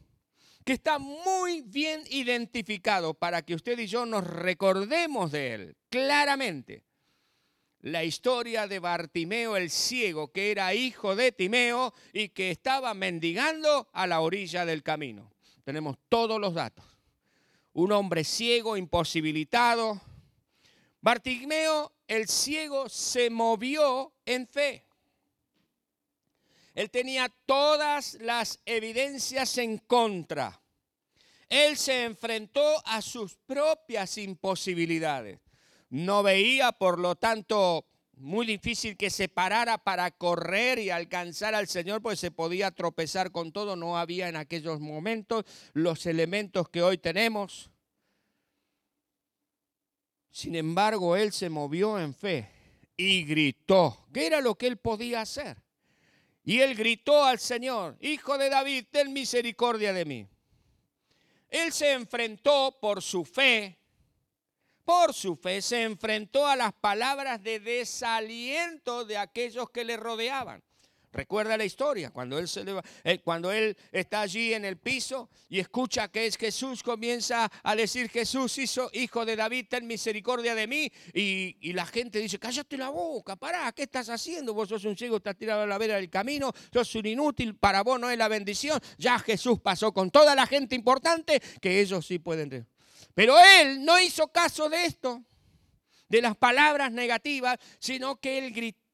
que 0.64 0.72
está 0.74 0.98
muy 0.98 1.62
bien 1.62 2.02
identificado 2.10 3.14
para 3.14 3.42
que 3.42 3.54
usted 3.54 3.78
y 3.78 3.86
yo 3.86 4.06
nos 4.06 4.26
recordemos 4.26 5.32
de 5.32 5.54
él 5.54 5.76
claramente. 5.88 6.84
La 7.80 8.04
historia 8.04 8.66
de 8.66 8.78
Bartimeo 8.78 9.56
el 9.56 9.70
ciego, 9.70 10.32
que 10.32 10.50
era 10.50 10.74
hijo 10.74 11.16
de 11.16 11.32
Timeo 11.32 11.94
y 12.12 12.28
que 12.28 12.50
estaba 12.50 12.92
mendigando 12.92 13.88
a 13.92 14.06
la 14.06 14.20
orilla 14.20 14.66
del 14.66 14.82
camino. 14.82 15.32
Tenemos 15.64 15.96
todos 16.10 16.38
los 16.38 16.52
datos. 16.52 16.84
Un 17.72 17.92
hombre 17.92 18.24
ciego, 18.24 18.76
imposibilitado. 18.76 19.98
Bartimeo 21.00 21.92
el 22.06 22.28
ciego 22.28 22.88
se 22.88 23.30
movió 23.30 24.12
en 24.26 24.46
fe. 24.46 24.84
Él 26.74 26.90
tenía 26.90 27.28
todas 27.46 28.14
las 28.20 28.60
evidencias 28.64 29.58
en 29.58 29.78
contra. 29.78 30.60
Él 31.48 31.76
se 31.76 32.04
enfrentó 32.04 32.80
a 32.86 33.02
sus 33.02 33.36
propias 33.46 34.16
imposibilidades. 34.18 35.40
No 35.88 36.22
veía, 36.22 36.70
por 36.70 37.00
lo 37.00 37.16
tanto, 37.16 37.84
muy 38.20 38.46
difícil 38.46 38.96
que 38.96 39.10
se 39.10 39.28
parara 39.28 39.78
para 39.78 40.10
correr 40.12 40.78
y 40.78 40.90
alcanzar 40.90 41.54
al 41.54 41.66
Señor, 41.66 42.02
pues 42.02 42.20
se 42.20 42.30
podía 42.30 42.70
tropezar 42.70 43.32
con 43.32 43.50
todo. 43.50 43.74
No 43.74 43.98
había 43.98 44.28
en 44.28 44.36
aquellos 44.36 44.78
momentos 44.78 45.44
los 45.72 46.06
elementos 46.06 46.68
que 46.68 46.82
hoy 46.82 46.98
tenemos. 46.98 47.70
Sin 50.30 50.54
embargo, 50.54 51.16
él 51.16 51.32
se 51.32 51.50
movió 51.50 51.98
en 51.98 52.14
fe 52.14 52.48
y 52.96 53.24
gritó. 53.24 54.06
¿Qué 54.12 54.26
era 54.26 54.40
lo 54.40 54.54
que 54.54 54.68
él 54.68 54.76
podía 54.76 55.22
hacer? 55.22 55.56
Y 56.44 56.60
él 56.60 56.74
gritó 56.74 57.24
al 57.24 57.38
Señor, 57.38 57.96
Hijo 58.00 58.38
de 58.38 58.48
David, 58.48 58.86
ten 58.90 59.12
misericordia 59.12 59.92
de 59.92 60.04
mí. 60.04 60.26
Él 61.48 61.72
se 61.72 61.92
enfrentó 61.92 62.78
por 62.80 63.02
su 63.02 63.24
fe, 63.24 63.78
por 64.84 65.12
su 65.12 65.36
fe, 65.36 65.60
se 65.62 65.82
enfrentó 65.82 66.46
a 66.46 66.56
las 66.56 66.72
palabras 66.72 67.42
de 67.42 67.60
desaliento 67.60 69.04
de 69.04 69.18
aquellos 69.18 69.70
que 69.70 69.84
le 69.84 69.96
rodeaban. 69.96 70.62
Recuerda 71.12 71.56
la 71.56 71.64
historia, 71.64 72.10
cuando 72.10 72.38
él, 72.38 72.46
se 72.46 72.64
eh, 73.02 73.18
cuando 73.18 73.50
él 73.50 73.76
está 73.90 74.20
allí 74.20 74.54
en 74.54 74.64
el 74.64 74.76
piso 74.76 75.28
y 75.48 75.58
escucha 75.58 76.06
que 76.06 76.26
es 76.26 76.36
Jesús, 76.36 76.84
comienza 76.84 77.50
a 77.64 77.74
decir, 77.74 78.08
Jesús 78.08 78.56
hizo, 78.58 78.88
hijo 78.92 79.24
de 79.24 79.34
David, 79.34 79.66
ten 79.68 79.88
misericordia 79.88 80.54
de 80.54 80.68
mí. 80.68 80.90
Y, 81.12 81.72
la 81.72 81.84
gente 81.84 82.20
dice, 82.20 82.38
cállate 82.38 82.76
la 82.76 82.90
boca, 82.90 83.34
pará, 83.34 83.72
¿qué 83.72 83.84
estás 83.84 84.08
haciendo? 84.08 84.54
Vos 84.54 84.68
sos 84.68 84.84
un 84.84 84.96
ciego, 84.96 85.16
estás 85.16 85.36
tirado 85.36 85.62
a 85.62 85.66
la 85.66 85.78
vera 85.78 85.96
del 85.96 86.10
camino, 86.10 86.52
sos 86.72 86.94
un 86.94 87.06
inútil, 87.06 87.56
para 87.56 87.82
vos 87.82 87.98
no 87.98 88.08
es 88.08 88.16
la 88.16 88.28
bendición. 88.28 88.78
Ya 88.96 89.18
Jesús 89.18 89.58
pasó 89.60 89.92
con 89.92 90.12
toda 90.12 90.36
la 90.36 90.46
gente 90.46 90.76
importante, 90.76 91.42
que 91.60 91.80
ellos 91.80 92.06
sí 92.06 92.20
pueden. 92.20 92.68
Pero 93.14 93.36
él 93.60 93.84
no 93.84 93.98
hizo 93.98 94.28
caso 94.28 94.68
de 94.68 94.84
esto, 94.84 95.24
de 96.08 96.22
las 96.22 96.36
palabras 96.36 96.92
negativas, 96.92 97.58
sino 97.80 98.20
que 98.20 98.38
él 98.38 98.52
gritó 98.52 98.89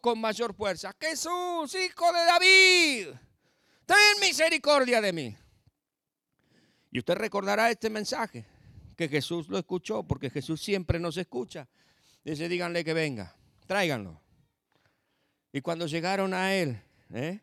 con 0.00 0.20
mayor 0.20 0.54
fuerza, 0.54 0.94
Jesús, 0.98 1.74
hijo 1.74 2.12
de 2.12 2.24
David, 2.24 3.08
ten 3.84 4.20
misericordia 4.20 5.02
de 5.02 5.12
mí. 5.12 5.36
Y 6.90 6.98
usted 6.98 7.14
recordará 7.14 7.70
este 7.70 7.90
mensaje, 7.90 8.46
que 8.96 9.08
Jesús 9.08 9.48
lo 9.48 9.58
escuchó, 9.58 10.02
porque 10.02 10.30
Jesús 10.30 10.62
siempre 10.62 10.98
nos 10.98 11.18
escucha. 11.18 11.68
Dice, 12.24 12.48
díganle 12.48 12.82
que 12.82 12.94
venga, 12.94 13.36
tráiganlo. 13.66 14.18
Y 15.52 15.60
cuando 15.60 15.86
llegaron 15.86 16.32
a 16.32 16.54
él, 16.54 16.80
¿eh? 17.12 17.40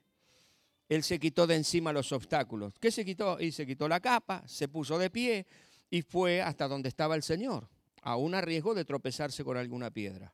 él 0.90 1.04
se 1.04 1.20
quitó 1.20 1.46
de 1.46 1.56
encima 1.56 1.94
los 1.94 2.12
obstáculos. 2.12 2.74
¿Qué 2.80 2.92
se 2.92 3.06
quitó? 3.06 3.40
Y 3.40 3.52
se 3.52 3.68
quitó 3.68 3.88
la 3.88 4.00
capa, 4.00 4.44
se 4.48 4.68
puso 4.68 4.98
de 4.98 5.12
pie 5.12 5.46
y 5.92 6.02
fue 6.02 6.42
hasta 6.42 6.68
donde 6.68 6.90
estaba 6.90 7.16
el 7.16 7.22
Señor, 7.22 7.70
aún 8.02 8.34
a 8.34 8.42
riesgo 8.42 8.74
de 8.74 8.86
tropezarse 8.86 9.44
con 9.44 9.56
alguna 9.56 9.92
piedra. 9.92 10.34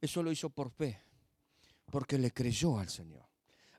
Eso 0.00 0.22
lo 0.22 0.32
hizo 0.32 0.50
por 0.50 0.70
fe, 0.70 0.98
porque 1.90 2.18
le 2.18 2.32
creyó 2.32 2.78
al 2.78 2.88
Señor. 2.88 3.28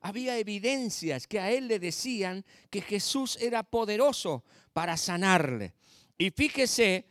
Había 0.02 0.38
evidencias 0.38 1.26
que 1.26 1.40
a 1.40 1.50
él 1.50 1.68
le 1.68 1.78
decían 1.78 2.44
que 2.70 2.80
Jesús 2.80 3.36
era 3.40 3.62
poderoso 3.62 4.44
para 4.72 4.96
sanarle. 4.96 5.74
Y 6.18 6.30
fíjese 6.30 7.06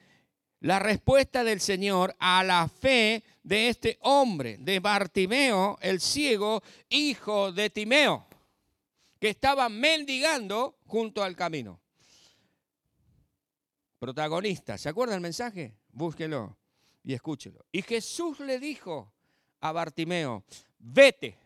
la 0.61 0.79
respuesta 0.79 1.43
del 1.43 1.59
Señor 1.59 2.15
a 2.19 2.43
la 2.43 2.67
fe 2.67 3.23
de 3.43 3.69
este 3.69 3.97
hombre, 4.01 4.57
de 4.59 4.79
Bartimeo, 4.79 5.77
el 5.81 5.99
ciego, 5.99 6.61
hijo 6.89 7.51
de 7.51 7.69
Timeo, 7.69 8.25
que 9.19 9.29
estaba 9.29 9.69
mendigando 9.69 10.77
junto 10.85 11.23
al 11.23 11.35
camino. 11.35 11.79
Protagonista, 13.99 14.77
¿se 14.77 14.89
acuerda 14.89 15.15
el 15.15 15.21
mensaje? 15.21 15.75
Búsquelo 15.91 16.60
y 17.03 17.13
escúchelo. 17.13 17.65
Y 17.71 17.81
Jesús 17.81 18.39
le 18.39 18.59
dijo 18.59 19.13
a 19.59 19.71
Bartimeo, 19.71 20.43
vete, 20.79 21.37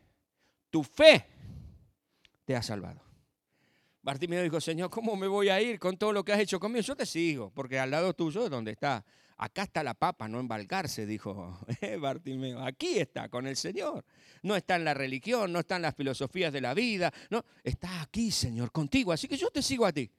tu 0.70 0.84
fe 0.84 1.26
te 2.46 2.56
ha 2.56 2.62
salvado. 2.62 3.02
Bartimeo 4.02 4.44
dijo, 4.44 4.62
Señor, 4.62 4.90
¿cómo 4.90 5.16
me 5.16 5.28
voy 5.28 5.50
a 5.50 5.60
ir 5.60 5.80
con 5.80 5.98
todo 5.98 6.14
lo 6.14 6.24
que 6.24 6.32
has 6.32 6.40
hecho 6.40 6.60
conmigo? 6.60 6.82
Yo 6.82 6.96
te 6.96 7.06
sigo, 7.06 7.50
porque 7.50 7.80
al 7.80 7.90
lado 7.90 8.14
tuyo 8.14 8.46
es 8.46 8.52
donde 8.52 8.72
está. 8.72 9.04
Acá 9.38 9.64
está 9.64 9.84
la 9.84 9.96
papa, 9.96 10.28
no 10.30 10.40
embalcarse, 10.40 11.06
dijo 11.06 11.60
eh, 11.82 11.98
Bartimeo. 11.98 12.64
Aquí 12.64 13.00
está, 13.00 13.30
con 13.30 13.48
el 13.48 13.56
Señor. 13.56 14.06
No 14.44 14.56
está 14.56 14.76
en 14.76 14.86
la 14.86 14.94
religión, 14.94 15.52
no 15.52 15.60
está 15.60 15.78
en 15.78 15.82
las 15.82 15.96
filosofías 15.96 16.54
de 16.54 16.62
la 16.62 16.74
vida. 16.74 17.12
No, 17.30 17.44
está 17.64 18.02
aquí, 18.02 18.32
Señor, 18.32 18.72
contigo. 18.72 19.12
Así 19.12 19.28
que 19.28 19.38
yo 19.38 19.50
te 19.50 19.62
sigo 19.62 19.86
a 19.86 19.92
ti. 19.92 20.10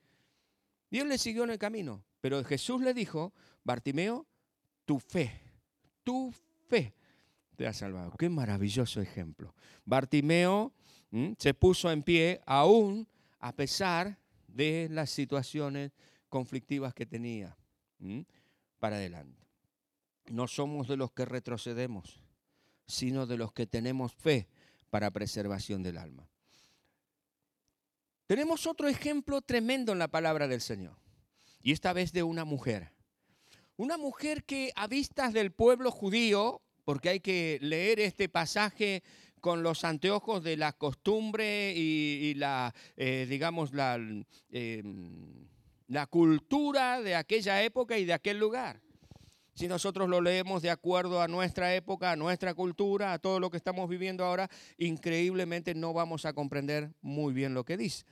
Dios 0.91 1.07
le 1.07 1.17
siguió 1.17 1.45
en 1.45 1.51
el 1.51 1.57
camino. 1.57 2.03
Pero 2.19 2.43
Jesús 2.43 2.81
le 2.81 2.93
dijo, 2.93 3.33
Bartimeo, 3.63 4.27
tu 4.87 4.99
fe, 4.99 5.29
tu 6.01 6.33
fe 6.69 6.93
te 7.57 7.67
ha 7.67 7.73
salvado. 7.73 8.13
Qué 8.17 8.29
maravilloso 8.29 9.01
ejemplo. 9.01 9.53
Bartimeo 9.83 10.71
se 11.37 11.53
puso 11.53 11.91
en 11.91 12.03
pie 12.03 12.41
aún 12.45 13.05
a 13.39 13.53
pesar 13.53 14.17
de 14.47 14.87
las 14.89 15.09
situaciones 15.09 15.91
conflictivas 16.29 16.93
que 16.93 17.05
tenía 17.05 17.57
para 18.79 18.95
adelante. 18.95 19.45
No 20.27 20.47
somos 20.47 20.87
de 20.87 20.95
los 20.95 21.11
que 21.11 21.25
retrocedemos, 21.25 22.23
sino 22.85 23.27
de 23.27 23.37
los 23.37 23.51
que 23.51 23.67
tenemos 23.67 24.13
fe 24.13 24.47
para 24.89 25.11
preservación 25.11 25.83
del 25.83 25.97
alma. 25.97 26.29
Tenemos 28.25 28.67
otro 28.67 28.87
ejemplo 28.87 29.41
tremendo 29.41 29.91
en 29.91 29.99
la 29.99 30.07
palabra 30.07 30.47
del 30.47 30.61
Señor, 30.61 30.95
y 31.61 31.73
esta 31.73 31.91
vez 31.91 32.13
de 32.13 32.23
una 32.23 32.45
mujer. 32.45 32.96
Una 33.77 33.95
mujer 33.97 34.43
que 34.43 34.71
a 34.75 34.87
vistas 34.87 35.33
del 35.33 35.51
pueblo 35.51 35.91
judío, 35.91 36.63
porque 36.83 37.09
hay 37.09 37.19
que 37.19 37.59
leer 37.61 37.99
este 37.99 38.27
pasaje 38.27 39.03
con 39.39 39.61
los 39.61 39.83
anteojos 39.83 40.43
de 40.43 40.57
la 40.57 40.73
costumbre 40.73 41.73
y, 41.75 42.33
la, 42.33 42.73
eh, 42.95 43.27
digamos, 43.29 43.73
la, 43.73 43.99
em, 44.49 45.47
la 45.87 46.07
cultura 46.07 47.01
de 47.01 47.13
aquella 47.13 47.61
época 47.61 47.99
y 47.99 48.05
de 48.05 48.13
aquel 48.13 48.39
lugar. 48.39 48.81
Si 49.53 49.67
nosotros 49.67 50.09
lo 50.09 50.21
leemos 50.21 50.63
de 50.63 50.71
acuerdo 50.71 51.21
a 51.21 51.27
nuestra 51.27 51.75
época, 51.75 52.11
a 52.11 52.15
nuestra 52.15 52.55
cultura, 52.55 53.13
a 53.13 53.19
todo 53.19 53.39
lo 53.39 53.51
que 53.51 53.57
estamos 53.57 53.87
viviendo 53.87 54.25
ahora, 54.25 54.49
increíblemente 54.79 55.75
no 55.75 55.93
vamos 55.93 56.25
a 56.25 56.33
comprender 56.33 56.89
muy 57.01 57.31
bien 57.31 57.53
lo 57.53 57.63
que 57.63 57.77
dice. 57.77 58.05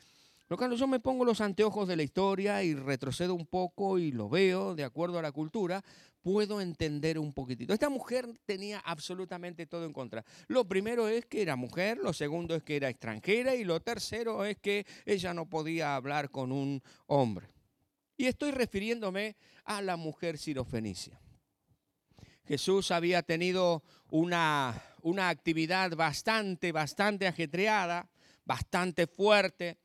Pero 0.47 0.57
cuando 0.57 0.75
yo 0.75 0.87
me 0.87 0.99
pongo 0.99 1.25
los 1.25 1.41
anteojos 1.41 1.87
de 1.87 1.95
la 1.95 2.03
historia 2.03 2.63
y 2.63 2.75
retrocedo 2.75 3.33
un 3.33 3.47
poco 3.47 3.97
y 3.97 4.11
lo 4.11 4.29
veo 4.29 4.75
de 4.75 4.83
acuerdo 4.83 5.17
a 5.17 5.23
la 5.23 5.31
cultura, 5.31 5.83
puedo 6.21 6.61
entender 6.61 7.17
un 7.17 7.33
poquitito. 7.33 7.73
Esta 7.73 7.89
mujer 7.89 8.27
tenía 8.45 8.79
absolutamente 8.79 9.65
todo 9.65 9.85
en 9.85 9.93
contra. 9.93 10.23
Lo 10.47 10.67
primero 10.67 11.07
es 11.07 11.25
que 11.25 11.41
era 11.41 11.55
mujer, 11.55 11.97
lo 11.97 12.13
segundo 12.13 12.55
es 12.55 12.63
que 12.63 12.75
era 12.75 12.89
extranjera 12.89 13.55
y 13.55 13.63
lo 13.63 13.79
tercero 13.79 14.45
es 14.45 14.57
que 14.57 14.85
ella 15.05 15.33
no 15.33 15.49
podía 15.49 15.95
hablar 15.95 16.29
con 16.29 16.51
un 16.51 16.81
hombre. 17.07 17.47
Y 18.17 18.25
estoy 18.25 18.51
refiriéndome 18.51 19.35
a 19.63 19.81
la 19.81 19.97
mujer 19.97 20.37
sirofenicia. 20.37 21.19
Jesús 22.47 22.91
había 22.91 23.23
tenido 23.23 23.83
una, 24.11 24.79
una 25.01 25.29
actividad 25.29 25.95
bastante, 25.95 26.71
bastante 26.71 27.25
ajetreada, 27.25 28.07
bastante 28.45 29.07
fuerte 29.07 29.79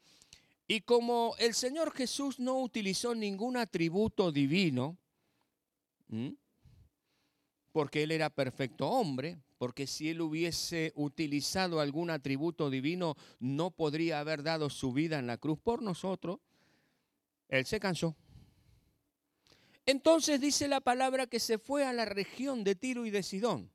y 0.70 0.82
como 0.82 1.34
el 1.40 1.54
Señor 1.54 1.92
Jesús 1.92 2.38
no 2.38 2.60
utilizó 2.60 3.12
ningún 3.12 3.56
atributo 3.56 4.30
divino, 4.30 4.96
porque 7.72 8.04
Él 8.04 8.12
era 8.12 8.30
perfecto 8.30 8.86
hombre, 8.86 9.42
porque 9.58 9.88
si 9.88 10.10
Él 10.10 10.20
hubiese 10.20 10.92
utilizado 10.94 11.80
algún 11.80 12.08
atributo 12.08 12.70
divino, 12.70 13.16
no 13.40 13.72
podría 13.72 14.20
haber 14.20 14.44
dado 14.44 14.70
su 14.70 14.92
vida 14.92 15.18
en 15.18 15.26
la 15.26 15.38
cruz 15.38 15.58
por 15.58 15.82
nosotros, 15.82 16.38
Él 17.48 17.66
se 17.66 17.80
cansó. 17.80 18.14
Entonces 19.86 20.40
dice 20.40 20.68
la 20.68 20.80
palabra 20.80 21.26
que 21.26 21.40
se 21.40 21.58
fue 21.58 21.84
a 21.84 21.92
la 21.92 22.04
región 22.04 22.62
de 22.62 22.76
Tiro 22.76 23.04
y 23.06 23.10
de 23.10 23.24
Sidón. 23.24 23.72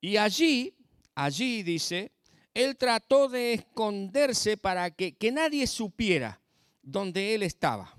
Y 0.00 0.16
allí, 0.16 0.74
allí 1.14 1.62
dice, 1.62 2.15
él 2.56 2.78
trató 2.78 3.28
de 3.28 3.52
esconderse 3.52 4.56
para 4.56 4.90
que, 4.90 5.14
que 5.14 5.30
nadie 5.30 5.66
supiera 5.66 6.40
dónde 6.80 7.34
él 7.34 7.42
estaba. 7.42 7.94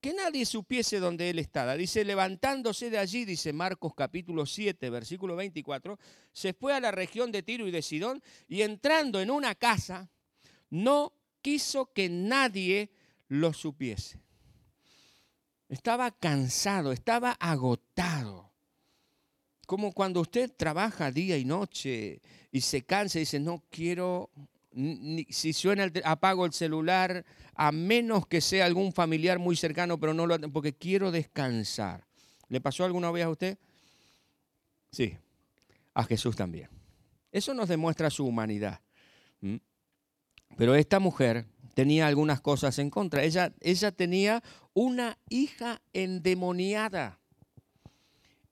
Que 0.00 0.12
nadie 0.12 0.44
supiese 0.46 0.98
dónde 0.98 1.30
él 1.30 1.38
estaba. 1.38 1.76
Dice, 1.76 2.04
levantándose 2.04 2.90
de 2.90 2.98
allí, 2.98 3.24
dice 3.24 3.52
Marcos 3.52 3.94
capítulo 3.94 4.46
7, 4.46 4.90
versículo 4.90 5.36
24, 5.36 5.96
se 6.32 6.54
fue 6.54 6.74
a 6.74 6.80
la 6.80 6.90
región 6.90 7.30
de 7.30 7.44
Tiro 7.44 7.68
y 7.68 7.70
de 7.70 7.82
Sidón 7.82 8.20
y 8.48 8.62
entrando 8.62 9.20
en 9.20 9.30
una 9.30 9.54
casa, 9.54 10.10
no 10.70 11.12
quiso 11.40 11.92
que 11.92 12.08
nadie 12.08 12.90
lo 13.28 13.52
supiese. 13.52 14.18
Estaba 15.68 16.10
cansado, 16.10 16.90
estaba 16.90 17.30
agotado 17.30 18.47
como 19.68 19.92
cuando 19.92 20.22
usted 20.22 20.50
trabaja 20.56 21.12
día 21.12 21.36
y 21.36 21.44
noche 21.44 22.22
y 22.50 22.62
se 22.62 22.86
cansa 22.86 23.18
y 23.18 23.20
dice, 23.20 23.38
no 23.38 23.62
quiero, 23.68 24.30
si 25.28 25.52
suena, 25.52 25.84
el, 25.84 25.92
apago 26.06 26.46
el 26.46 26.54
celular, 26.54 27.22
a 27.54 27.70
menos 27.70 28.26
que 28.26 28.40
sea 28.40 28.64
algún 28.64 28.94
familiar 28.94 29.38
muy 29.38 29.56
cercano, 29.56 30.00
pero 30.00 30.14
no 30.14 30.26
lo, 30.26 30.40
porque 30.52 30.72
quiero 30.72 31.10
descansar. 31.10 32.06
¿Le 32.48 32.62
pasó 32.62 32.82
alguna 32.82 33.10
vez 33.10 33.26
a 33.26 33.28
usted? 33.28 33.58
Sí, 34.90 35.14
a 35.92 36.02
Jesús 36.04 36.34
también. 36.34 36.70
Eso 37.30 37.52
nos 37.52 37.68
demuestra 37.68 38.08
su 38.08 38.24
humanidad. 38.24 38.80
Pero 40.56 40.76
esta 40.76 40.98
mujer 40.98 41.44
tenía 41.74 42.06
algunas 42.06 42.40
cosas 42.40 42.78
en 42.78 42.88
contra. 42.88 43.22
Ella, 43.22 43.52
ella 43.60 43.92
tenía 43.92 44.42
una 44.72 45.18
hija 45.28 45.82
endemoniada 45.92 47.18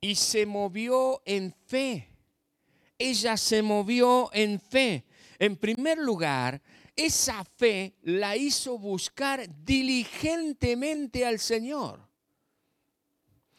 y 0.01 0.15
se 0.15 0.47
movió 0.47 1.23
en 1.25 1.55
fe. 1.67 2.09
Ella 2.99 3.37
se 3.37 3.63
movió 3.63 4.31
en 4.33 4.61
fe. 4.61 5.05
En 5.39 5.57
primer 5.57 5.99
lugar, 5.99 6.63
esa 6.95 7.45
fe 7.45 7.95
la 8.03 8.37
hizo 8.37 8.79
buscar 8.79 9.47
diligentemente 9.65 11.27
al 11.27 11.39
Señor. 11.39 12.01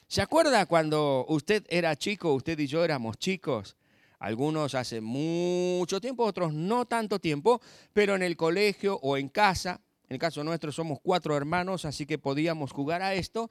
¿Se 0.08 0.22
acuerda 0.22 0.66
cuando 0.66 1.26
usted 1.28 1.66
era 1.70 1.96
chico, 1.96 2.34
usted 2.34 2.58
y 2.58 2.68
yo 2.68 2.84
éramos 2.84 3.18
chicos? 3.18 3.76
Algunos 4.20 4.74
hace 4.74 5.02
mucho 5.02 6.02
tiempo, 6.02 6.24
otros 6.24 6.54
no 6.54 6.86
tanto 6.86 7.20
tiempo, 7.20 7.62
pero 7.94 8.16
en 8.16 8.24
el 8.24 8.36
colegio 8.36 8.98
o 9.04 9.18
en 9.18 9.30
casa, 9.30 9.82
en 10.08 10.16
el 10.16 10.20
caso 10.20 10.44
nuestro 10.44 10.72
somos 10.72 11.00
cuatro 11.04 11.38
hermanos, 11.38 11.86
así 11.86 12.08
que 12.08 12.18
podíamos 12.18 12.72
jugar 12.72 13.04
a 13.04 13.14
esto 13.14 13.50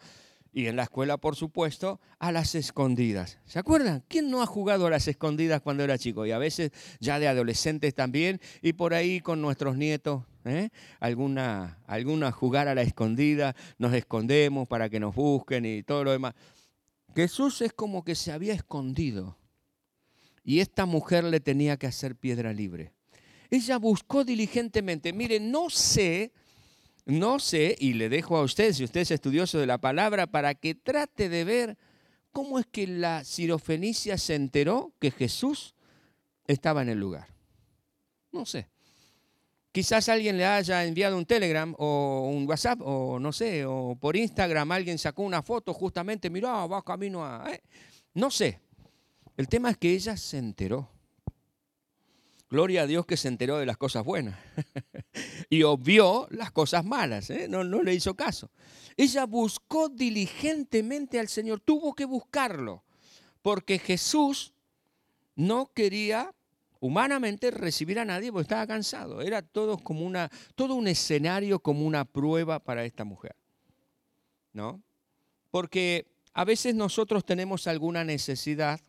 y 0.57 0.69
en 0.69 0.77
la 0.77 0.85
escuela, 0.85 1.19
por 1.19 1.37
supuesto, 1.37 2.01
a 2.19 2.33
las 2.33 2.55
escondidas. 2.55 3.39
¿Se 3.45 3.59
acuerdan? 3.59 4.03
¿Quién 4.09 4.31
no 4.31 4.41
ha 4.41 4.47
jugado 4.47 4.87
a 4.87 4.91
las 4.91 5.07
escondidas 5.07 5.61
cuando 5.61 5.85
era 5.85 5.99
chico? 5.99 6.25
Y 6.25 6.31
a 6.31 6.39
veces 6.39 6.71
ya 6.99 7.19
de 7.19 7.29
adolescentes 7.29 7.95
también, 7.95 8.41
y 8.63 8.73
por 8.73 8.95
ahí 8.95 9.21
con 9.21 9.43
nuestros 9.43 9.77
nietos, 9.77 10.23
¿eh? 10.47 10.71
alguna, 10.99 11.79
alguna 11.87 12.33
jugar 12.33 12.69
a 12.69 12.75
la 12.75 12.81
escondida, 12.81 13.55
nos 13.77 13.93
escondemos 13.93 14.67
para 14.67 14.89
que 14.89 14.99
nos 14.99 15.15
busquen 15.15 15.67
y 15.67 15.83
todo 15.83 16.05
lo 16.05 16.13
demás. 16.13 16.33
Jesús 17.15 17.61
es 17.61 17.75
como 17.75 18.03
que 18.03 18.15
se 18.15 18.33
había 18.33 18.55
escondido 18.55 19.37
y 20.43 20.61
esta 20.61 20.87
mujer 20.87 21.25
le 21.25 21.41
tenía 21.41 21.77
que 21.77 21.87
hacer 21.87 22.17
piedra 22.17 22.55
libre. 22.55 22.95
Ella 23.51 23.77
buscó 23.77 24.25
diligentemente, 24.25 25.13
mire, 25.13 25.39
no 25.39 25.69
sé 25.69 26.33
no 27.07 27.39
sé, 27.39 27.77
y 27.79 27.95
le 27.95 28.09
dejo 28.09 28.37
a 28.37 28.43
usted, 28.43 28.73
si 28.73 28.83
usted 28.85 29.01
es 29.01 29.13
estudioso 29.13 29.59
de 29.59 29.67
la 29.67 29.79
palabra, 29.79 30.27
para 30.27 30.55
que 30.55 30.75
trate 30.75 31.29
de 31.29 31.45
ver 31.45 31.79
cómo 32.33 32.59
es 32.59 32.67
que 32.67 32.87
la 32.87 33.25
sirofenicia 33.25 34.19
se 34.19 34.35
enteró 34.35 34.93
que 34.99 35.13
Jesús 35.13 35.75
estaba 36.47 36.83
en 36.83 36.89
el 36.89 36.99
lugar. 36.99 37.29
No 38.33 38.45
sé. 38.45 38.69
Quizás 39.71 40.09
alguien 40.09 40.37
le 40.37 40.47
haya 40.47 40.85
enviado 40.85 41.17
un 41.17 41.27
Telegram 41.27 41.75
o 41.79 42.29
un 42.33 42.49
WhatsApp 42.49 42.81
o 42.83 43.19
no 43.21 43.33
sé, 43.33 43.65
o 43.65 43.97
por 44.01 44.17
Instagram 44.17 44.73
alguien 44.73 44.99
sacó 44.99 45.23
una 45.23 45.43
foto 45.43 45.73
justamente, 45.73 46.29
mirá, 46.29 46.67
va 46.67 46.83
camino 46.83 47.25
a... 47.25 47.49
¿eh? 47.53 47.63
No 48.15 48.31
sé. 48.31 48.59
El 49.37 49.49
tema 49.49 49.71
es 49.71 49.77
que 49.77 49.93
ella 49.93 50.17
se 50.17 50.39
enteró. 50.39 50.89
Gloria 52.49 52.83
a 52.83 52.87
Dios 52.87 53.07
que 53.07 53.17
se 53.17 53.29
enteró 53.29 53.59
de 53.59 53.67
las 53.67 53.77
cosas 53.77 54.05
buenas. 54.05 54.39
y 55.51 55.63
obvió 55.65 56.29
las 56.31 56.53
cosas 56.53 56.85
malas, 56.85 57.31
¿eh? 57.31 57.49
no, 57.49 57.65
no 57.65 57.83
le 57.83 57.95
hizo 57.95 58.15
caso. 58.15 58.51
Ella 58.97 59.27
buscó 59.27 59.89
diligentemente 59.89 61.19
al 61.19 61.29
Señor, 61.29 61.61
tuvo 61.61 61.95
que 61.95 62.05
buscarlo, 62.05 62.85
porque 63.43 63.79
Jesús 63.79 64.53
no 65.35 65.71
quería 65.75 66.33
humanamente 66.81 67.51
recibir 67.51 67.99
a 67.99 68.05
nadie 68.05 68.31
porque 68.31 68.43
estaba 68.43 68.67
cansado. 68.67 69.21
Era 69.23 69.43
todo 69.43 69.79
como 69.79 70.05
una, 70.07 70.31
todo 70.55 70.75
un 70.75 70.89
escenario 70.89 71.59
como 71.61 71.87
una 71.87 72.05
prueba 72.05 72.59
para 72.59 72.85
esta 72.85 73.05
mujer. 73.05 73.35
¿No? 74.53 74.81
Porque 75.51 76.07
a 76.33 76.45
veces 76.45 76.75
nosotros 76.75 77.25
tenemos 77.25 77.67
alguna 77.67 78.05
necesidad 78.05 78.81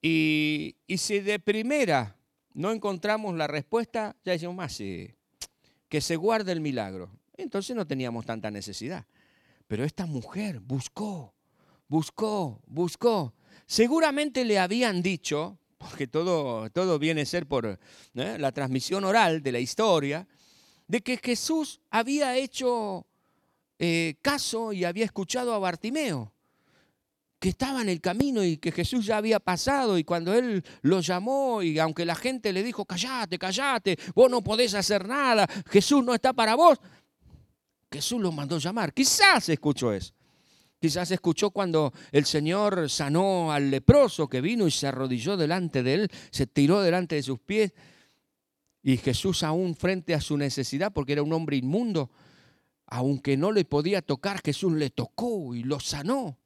y, 0.00 0.76
si 0.96 1.20
de 1.20 1.38
primera 1.38 2.16
no 2.58 2.72
encontramos 2.72 3.36
la 3.36 3.46
respuesta, 3.46 4.16
ya 4.24 4.32
decimos 4.32 4.56
más, 4.56 4.76
que 4.76 6.00
se 6.00 6.16
guarde 6.16 6.50
el 6.50 6.60
milagro. 6.60 7.08
Entonces 7.36 7.76
no 7.76 7.86
teníamos 7.86 8.26
tanta 8.26 8.50
necesidad. 8.50 9.06
Pero 9.68 9.84
esta 9.84 10.06
mujer 10.06 10.58
buscó, 10.58 11.32
buscó, 11.86 12.60
buscó. 12.66 13.32
Seguramente 13.64 14.44
le 14.44 14.58
habían 14.58 15.02
dicho, 15.02 15.56
porque 15.78 16.08
todo, 16.08 16.68
todo 16.70 16.98
viene 16.98 17.20
a 17.20 17.26
ser 17.26 17.46
por 17.46 17.78
¿eh? 18.14 18.38
la 18.38 18.50
transmisión 18.50 19.04
oral 19.04 19.40
de 19.40 19.52
la 19.52 19.60
historia, 19.60 20.26
de 20.88 21.00
que 21.00 21.16
Jesús 21.18 21.80
había 21.90 22.36
hecho 22.36 23.06
eh, 23.78 24.16
caso 24.20 24.72
y 24.72 24.84
había 24.84 25.04
escuchado 25.04 25.54
a 25.54 25.60
Bartimeo, 25.60 26.32
que 27.38 27.50
estaba 27.50 27.82
en 27.82 27.88
el 27.88 28.00
camino 28.00 28.42
y 28.42 28.56
que 28.56 28.72
Jesús 28.72 29.06
ya 29.06 29.16
había 29.18 29.38
pasado 29.38 29.96
y 29.96 30.04
cuando 30.04 30.34
él 30.34 30.64
lo 30.82 31.00
llamó 31.00 31.62
y 31.62 31.78
aunque 31.78 32.04
la 32.04 32.14
gente 32.14 32.52
le 32.52 32.62
dijo, 32.62 32.84
callate, 32.84 33.38
callate, 33.38 33.96
vos 34.14 34.30
no 34.30 34.42
podés 34.42 34.74
hacer 34.74 35.06
nada, 35.06 35.46
Jesús 35.70 36.04
no 36.04 36.14
está 36.14 36.32
para 36.32 36.56
vos, 36.56 36.78
Jesús 37.90 38.20
lo 38.20 38.32
mandó 38.32 38.58
llamar. 38.58 38.92
Quizás 38.92 39.48
escuchó 39.48 39.92
eso. 39.92 40.12
Quizás 40.80 41.10
escuchó 41.10 41.50
cuando 41.50 41.92
el 42.12 42.24
Señor 42.24 42.88
sanó 42.88 43.52
al 43.52 43.70
leproso 43.70 44.28
que 44.28 44.40
vino 44.40 44.66
y 44.66 44.70
se 44.70 44.86
arrodilló 44.86 45.36
delante 45.36 45.82
de 45.82 45.94
él, 45.94 46.10
se 46.30 46.46
tiró 46.46 46.80
delante 46.82 47.16
de 47.16 47.22
sus 47.22 47.40
pies. 47.40 47.72
Y 48.82 48.96
Jesús 48.96 49.42
aún 49.42 49.74
frente 49.74 50.14
a 50.14 50.20
su 50.20 50.36
necesidad, 50.36 50.92
porque 50.92 51.14
era 51.14 51.22
un 51.22 51.32
hombre 51.32 51.56
inmundo, 51.56 52.10
aunque 52.86 53.36
no 53.36 53.50
le 53.50 53.64
podía 53.64 54.02
tocar, 54.02 54.40
Jesús 54.40 54.72
le 54.72 54.90
tocó 54.90 55.54
y 55.54 55.64
lo 55.64 55.80
sanó. 55.80 56.38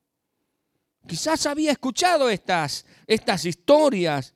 Quizás 1.07 1.47
había 1.47 1.73
escuchado 1.73 2.31
estas, 2.31 2.85
estas 3.07 3.45
historias. 3.45 4.35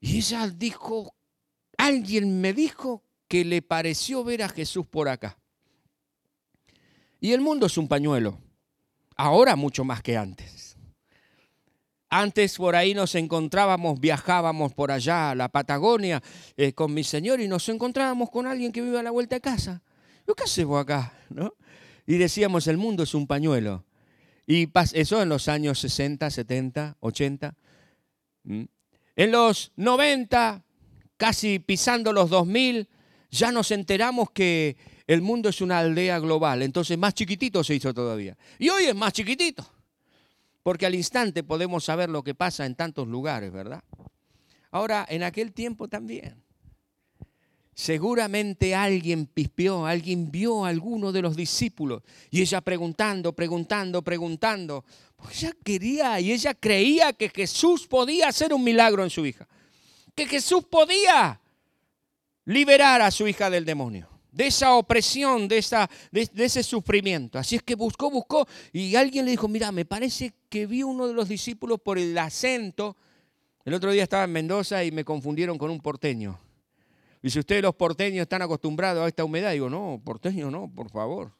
Y 0.00 0.18
ella 0.18 0.48
dijo, 0.48 1.14
alguien 1.76 2.40
me 2.40 2.52
dijo 2.52 3.02
que 3.28 3.44
le 3.44 3.62
pareció 3.62 4.24
ver 4.24 4.42
a 4.42 4.48
Jesús 4.48 4.86
por 4.86 5.08
acá. 5.08 5.38
Y 7.20 7.32
el 7.32 7.40
mundo 7.40 7.66
es 7.66 7.76
un 7.76 7.88
pañuelo 7.88 8.38
ahora 9.16 9.56
mucho 9.56 9.84
más 9.84 10.02
que 10.02 10.16
antes. 10.16 10.76
Antes 12.08 12.56
por 12.56 12.76
ahí 12.76 12.94
nos 12.94 13.14
encontrábamos, 13.16 13.98
viajábamos 13.98 14.72
por 14.74 14.92
allá 14.92 15.30
a 15.30 15.34
la 15.34 15.48
Patagonia 15.48 16.22
eh, 16.56 16.72
con 16.72 16.94
mi 16.94 17.02
señor 17.02 17.40
y 17.40 17.48
nos 17.48 17.68
encontrábamos 17.68 18.30
con 18.30 18.46
alguien 18.46 18.70
que 18.70 18.80
vive 18.80 18.98
a 18.98 19.02
la 19.02 19.10
vuelta 19.10 19.36
de 19.36 19.40
casa. 19.40 19.82
¿Qué 20.24 20.44
hacemos 20.44 20.80
acá? 20.80 21.12
¿No? 21.30 21.54
Y 22.06 22.16
decíamos, 22.18 22.68
el 22.68 22.76
mundo 22.76 23.02
es 23.02 23.14
un 23.14 23.26
pañuelo. 23.26 23.84
Y 24.46 24.68
eso 24.92 25.22
en 25.22 25.28
los 25.28 25.48
años 25.48 25.80
60, 25.80 26.30
70, 26.30 26.96
80. 27.00 27.54
En 28.44 29.30
los 29.32 29.72
90, 29.76 30.64
casi 31.16 31.58
pisando 31.58 32.12
los 32.12 32.30
2000, 32.30 32.88
ya 33.30 33.50
nos 33.50 33.70
enteramos 33.72 34.30
que 34.30 34.76
el 35.06 35.20
mundo 35.20 35.48
es 35.48 35.60
una 35.60 35.78
aldea 35.78 36.18
global, 36.18 36.62
entonces 36.62 36.96
más 36.96 37.14
chiquitito 37.14 37.62
se 37.64 37.74
hizo 37.74 37.92
todavía. 37.92 38.36
Y 38.58 38.68
hoy 38.68 38.84
es 38.84 38.94
más 38.94 39.12
chiquitito, 39.12 39.68
porque 40.62 40.86
al 40.86 40.94
instante 40.94 41.42
podemos 41.42 41.84
saber 41.84 42.08
lo 42.08 42.22
que 42.22 42.34
pasa 42.34 42.66
en 42.66 42.74
tantos 42.74 43.08
lugares, 43.08 43.52
¿verdad? 43.52 43.82
Ahora, 44.70 45.06
en 45.08 45.22
aquel 45.22 45.52
tiempo 45.52 45.88
también. 45.88 46.45
Seguramente 47.78 48.74
alguien 48.74 49.26
pispeó, 49.26 49.84
alguien 49.84 50.30
vio 50.30 50.64
a 50.64 50.70
alguno 50.70 51.12
de 51.12 51.20
los 51.20 51.36
discípulos 51.36 52.02
y 52.30 52.40
ella 52.40 52.62
preguntando, 52.62 53.34
preguntando, 53.34 54.00
preguntando. 54.00 54.82
Porque 55.14 55.34
ella 55.34 55.52
quería 55.62 56.18
y 56.18 56.32
ella 56.32 56.54
creía 56.54 57.12
que 57.12 57.28
Jesús 57.28 57.86
podía 57.86 58.28
hacer 58.28 58.54
un 58.54 58.64
milagro 58.64 59.04
en 59.04 59.10
su 59.10 59.26
hija. 59.26 59.46
Que 60.14 60.24
Jesús 60.26 60.64
podía 60.64 61.38
liberar 62.46 63.02
a 63.02 63.10
su 63.10 63.28
hija 63.28 63.50
del 63.50 63.66
demonio 63.66 64.08
de 64.32 64.46
esa 64.46 64.74
opresión, 64.74 65.46
de, 65.46 65.58
esa, 65.58 65.88
de, 66.10 66.30
ese 66.36 66.62
sufrimiento. 66.62 67.38
Así 67.38 67.56
es 67.56 67.62
que 67.62 67.74
buscó, 67.74 68.10
buscó, 68.10 68.46
y 68.70 68.94
alguien 68.94 69.24
le 69.24 69.30
dijo, 69.30 69.48
mira, 69.48 69.72
me 69.72 69.86
parece 69.86 70.34
que 70.50 70.66
vi 70.66 70.82
uno 70.82 71.08
de 71.08 71.14
los 71.14 71.26
discípulos 71.26 71.80
por 71.80 71.98
el 71.98 72.16
acento. 72.18 72.96
El 73.64 73.72
otro 73.72 73.90
día 73.92 74.02
estaba 74.02 74.24
en 74.24 74.32
Mendoza 74.32 74.84
y 74.84 74.92
me 74.92 75.06
confundieron 75.06 75.56
con 75.56 75.70
un 75.70 75.80
porteño. 75.80 76.38
Y 77.26 77.30
si 77.30 77.40
ustedes 77.40 77.60
los 77.60 77.74
porteños 77.74 78.22
están 78.22 78.42
acostumbrados 78.42 79.04
a 79.04 79.08
esta 79.08 79.24
humedad, 79.24 79.50
digo, 79.50 79.68
no, 79.68 80.00
porteño 80.04 80.48
no, 80.48 80.70
por 80.72 80.88
favor. 80.92 81.32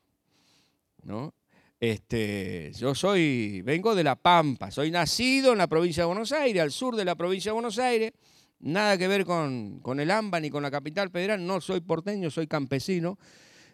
¿No? 1.04 1.32
Este, 1.78 2.72
yo 2.76 2.92
soy, 2.92 3.62
vengo 3.62 3.94
de 3.94 4.02
La 4.02 4.16
Pampa, 4.16 4.72
soy 4.72 4.90
nacido 4.90 5.52
en 5.52 5.58
la 5.58 5.68
provincia 5.68 6.02
de 6.02 6.08
Buenos 6.08 6.32
Aires, 6.32 6.60
al 6.60 6.72
sur 6.72 6.96
de 6.96 7.04
la 7.04 7.14
provincia 7.14 7.50
de 7.50 7.52
Buenos 7.52 7.78
Aires, 7.78 8.12
Nada 8.58 8.98
que 8.98 9.06
ver 9.06 9.24
con, 9.24 9.80
el 10.00 10.10
AMBA 10.10 10.40
ni 10.40 10.50
con 10.50 10.64
la 10.64 10.72
capital 10.72 11.08
federal. 11.08 11.46
No 11.46 11.60
soy 11.60 11.80
porteño, 11.80 12.32
soy 12.32 12.48
campesino. 12.48 13.16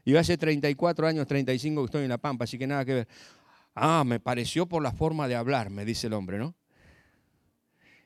Y 0.05 0.14
hace 0.16 0.37
34 0.37 1.07
años, 1.07 1.27
35 1.27 1.81
que 1.81 1.85
estoy 1.87 2.03
en 2.03 2.11
La 2.11 2.18
Pampa, 2.18 2.44
así 2.44 2.59
que 2.59 2.66
nada 2.66 2.85
que 2.85 2.92
ver. 2.92 3.09
Ah, 3.75 4.05
me 4.05 4.20
pareció 4.20 4.66
por 4.66 4.83
la 4.83 4.92
forma 4.92 5.29
de 5.29 5.35
hablar, 5.35 5.70
me 5.70 5.87
dice 5.87 6.09
el 6.09 6.12
hombre, 6.12 6.37
¿no? 6.37 6.55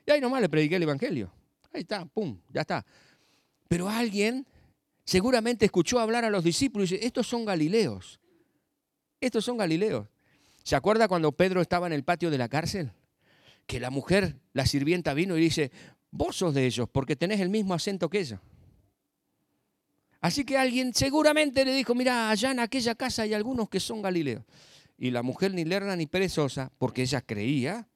Y 0.05 0.11
ahí 0.11 0.21
nomás 0.21 0.39
le 0.39 0.47
prediqué 0.47 0.77
el 0.77 0.83
Evangelio. 0.83 1.29
Ahí 1.73 1.81
está, 1.81 2.05
pum, 2.05 2.39
ya 2.53 2.61
está. 2.61 2.85
Pero 3.67 3.89
alguien 3.89 4.47
seguramente 5.05 5.65
escuchó 5.65 5.99
hablar 5.99 6.25
a 6.25 6.29
los 6.29 6.43
discípulos 6.43 6.91
y 6.91 6.95
dice, 6.95 7.07
estos 7.07 7.27
son 7.27 7.45
galileos. 7.45 8.19
Estos 9.19 9.45
son 9.45 9.57
galileos. 9.57 10.07
¿Se 10.63 10.75
acuerda 10.75 11.07
cuando 11.07 11.31
Pedro 11.31 11.61
estaba 11.61 11.87
en 11.87 11.93
el 11.93 12.03
patio 12.03 12.29
de 12.29 12.37
la 12.37 12.49
cárcel? 12.49 12.91
Que 13.65 13.79
la 13.79 13.89
mujer, 13.89 14.35
la 14.53 14.65
sirvienta, 14.65 15.13
vino 15.13 15.37
y 15.37 15.41
dice, 15.41 15.71
Vos 16.11 16.37
sos 16.37 16.53
de 16.53 16.65
ellos 16.65 16.87
porque 16.91 17.15
tenés 17.15 17.39
el 17.41 17.49
mismo 17.49 17.73
acento 17.73 18.09
que 18.09 18.19
ella. 18.19 18.41
Así 20.19 20.45
que 20.45 20.57
alguien 20.57 20.93
seguramente 20.93 21.63
le 21.63 21.73
dijo, 21.73 21.93
mira, 21.93 22.29
allá 22.29 22.51
en 22.51 22.59
aquella 22.59 22.95
casa 22.95 23.23
hay 23.23 23.33
algunos 23.33 23.69
que 23.69 23.79
son 23.79 24.01
galileos. 24.01 24.43
Y 24.97 25.11
la 25.11 25.21
mujer 25.21 25.53
ni 25.53 25.63
lerna 25.63 25.95
ni 25.95 26.07
perezosa, 26.07 26.71
porque 26.79 27.03
ella 27.03 27.21
creía, 27.21 27.87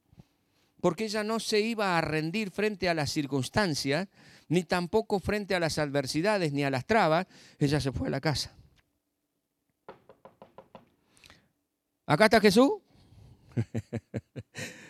porque 0.81 1.05
ella 1.05 1.23
no 1.23 1.39
se 1.39 1.61
iba 1.61 1.97
a 1.97 2.01
rendir 2.01 2.51
frente 2.51 2.89
a 2.89 2.93
las 2.93 3.11
circunstancias, 3.11 4.07
ni 4.49 4.63
tampoco 4.63 5.19
frente 5.19 5.55
a 5.55 5.59
las 5.59 5.77
adversidades, 5.77 6.51
ni 6.51 6.63
a 6.63 6.69
las 6.69 6.85
trabas, 6.85 7.27
ella 7.59 7.79
se 7.79 7.91
fue 7.91 8.07
a 8.07 8.11
la 8.11 8.19
casa. 8.19 8.53
Acá 12.05 12.25
está 12.25 12.41
Jesús. 12.41 12.71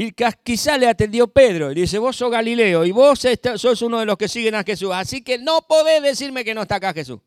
Y 0.00 0.14
quizá 0.44 0.78
le 0.78 0.86
atendió 0.86 1.26
Pedro 1.26 1.72
y 1.72 1.74
dice, 1.74 1.98
vos 1.98 2.14
sos 2.14 2.30
Galileo 2.30 2.84
y 2.84 2.92
vos 2.92 3.18
sos 3.56 3.82
uno 3.82 3.98
de 3.98 4.06
los 4.06 4.16
que 4.16 4.28
siguen 4.28 4.54
a 4.54 4.62
Jesús. 4.62 4.90
Así 4.92 5.22
que 5.22 5.38
no 5.38 5.62
podés 5.66 6.00
decirme 6.00 6.44
que 6.44 6.54
no 6.54 6.62
está 6.62 6.76
acá 6.76 6.92
Jesús. 6.92 7.18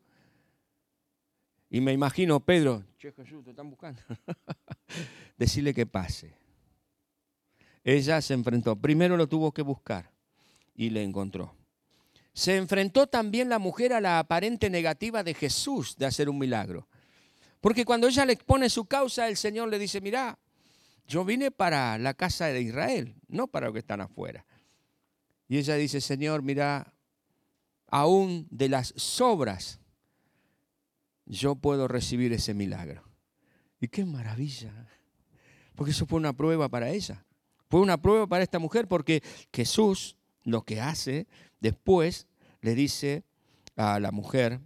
Y 1.70 1.82
me 1.82 1.92
imagino, 1.92 2.40
Pedro, 2.40 2.86
che 2.98 3.12
Jesús, 3.12 3.44
te 3.44 3.50
están 3.50 3.70
buscando. 3.70 4.02
Decirle 5.38 5.74
que 5.74 5.86
pase. 5.86 6.34
Ella 7.84 8.22
se 8.22 8.34
enfrentó. 8.34 8.76
Primero 8.76 9.18
lo 9.18 9.28
tuvo 9.28 9.52
que 9.52 9.62
buscar 9.62 10.12
y 10.76 10.90
le 10.90 11.04
encontró. 11.04 11.56
Se 12.34 12.56
enfrentó 12.58 13.08
también 13.08 13.50
la 13.50 13.60
mujer 13.60 13.94
a 13.94 14.02
la 14.02 14.20
aparente 14.20 14.70
negativa 14.70 15.24
de 15.24 15.34
Jesús 15.34 15.98
de 15.98 16.06
hacer 16.06 16.30
un 16.30 16.38
milagro. 16.38 16.88
Porque 17.60 17.86
cuando 17.86 18.08
ella 18.08 18.26
le 18.26 18.34
expone 18.34 18.70
su 18.70 18.86
causa, 18.86 19.28
el 19.28 19.38
Señor 19.38 19.70
le 19.70 19.78
dice, 19.78 20.02
mira, 20.02 20.40
yo 21.08 21.26
vine 21.26 21.52
para 21.52 21.98
la 21.98 22.14
casa 22.14 22.48
de 22.48 22.62
Israel, 22.62 23.16
no 23.28 23.48
para 23.48 23.68
los 23.68 23.74
que 23.74 23.80
están 23.80 24.02
afuera. 24.02 24.46
Y 25.48 25.58
ella 25.58 25.76
dice, 25.76 26.00
Señor, 26.00 26.42
mira, 26.42 26.94
aún 27.88 28.48
de 28.50 28.70
las 28.70 28.94
sobras 28.96 29.80
yo 31.26 31.56
puedo 31.56 31.88
recibir 31.88 32.32
ese 32.34 32.54
milagro. 32.54 33.04
Y 33.80 33.90
qué 33.90 34.06
maravilla. 34.06 34.88
Porque 35.76 35.92
eso 35.92 36.06
fue 36.06 36.18
una 36.18 36.34
prueba 36.34 36.70
para 36.70 36.90
ella. 36.90 37.26
Fue 37.72 37.80
una 37.80 38.02
prueba 38.02 38.28
para 38.28 38.44
esta 38.44 38.60
mujer 38.60 38.90
porque 38.90 39.24
Jesús 39.54 40.18
lo 40.44 40.64
que 40.64 40.82
hace 40.82 41.26
después 41.62 42.28
le 42.60 42.76
dice 42.76 43.24
a 43.78 44.02
la 44.02 44.12
mujer, 44.12 44.60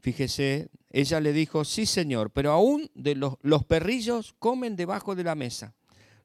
fíjese, 0.00 0.68
ella 0.90 1.20
le 1.20 1.32
dijo, 1.32 1.64
sí 1.64 1.86
señor, 1.86 2.30
pero 2.30 2.52
aún 2.52 2.90
de 2.94 3.14
los, 3.14 3.36
los 3.40 3.64
perrillos 3.64 4.34
comen 4.38 4.76
debajo 4.76 5.14
de 5.14 5.24
la 5.24 5.34
mesa 5.34 5.74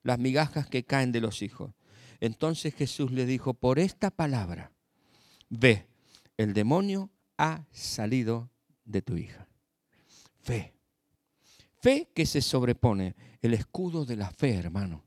las 0.04 0.20
migajas 0.20 0.68
que 0.68 0.84
caen 0.84 1.13
de 1.13 1.22
los 1.22 1.42
hijos. 1.42 1.72
Entonces 2.20 2.76
Jesús 2.76 3.12
le 3.12 3.26
dijo, 3.26 3.54
por 3.54 3.80
esta 3.80 4.12
palabra, 4.12 4.74
ve, 5.50 5.88
el 6.36 6.54
demonio 6.54 7.12
ha 7.38 7.63
salido 7.72 8.50
de 8.84 9.02
tu 9.02 9.16
hija. 9.16 9.48
Fe. 10.42 10.74
Fe 11.80 12.10
que 12.13 12.26
se 12.26 12.42
sobrepone. 12.42 13.16
El 13.42 13.54
escudo 13.54 14.04
de 14.04 14.18
la 14.18 14.30
fe, 14.32 14.56
hermano. 14.56 15.06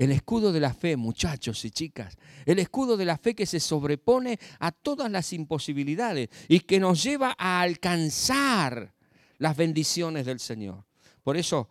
El 0.00 0.12
escudo 0.12 0.50
de 0.50 0.60
la 0.60 0.72
fe, 0.72 0.96
muchachos 0.96 1.62
y 1.66 1.70
chicas. 1.70 2.16
El 2.46 2.58
escudo 2.58 2.96
de 2.96 3.04
la 3.04 3.18
fe 3.18 3.34
que 3.34 3.44
se 3.44 3.60
sobrepone 3.60 4.38
a 4.58 4.72
todas 4.72 5.10
las 5.10 5.30
imposibilidades 5.34 6.30
y 6.48 6.60
que 6.60 6.80
nos 6.80 7.02
lleva 7.02 7.36
a 7.36 7.60
alcanzar 7.60 8.94
las 9.36 9.54
bendiciones 9.58 10.24
del 10.24 10.40
Señor. 10.40 10.86
Por 11.22 11.36
eso, 11.36 11.68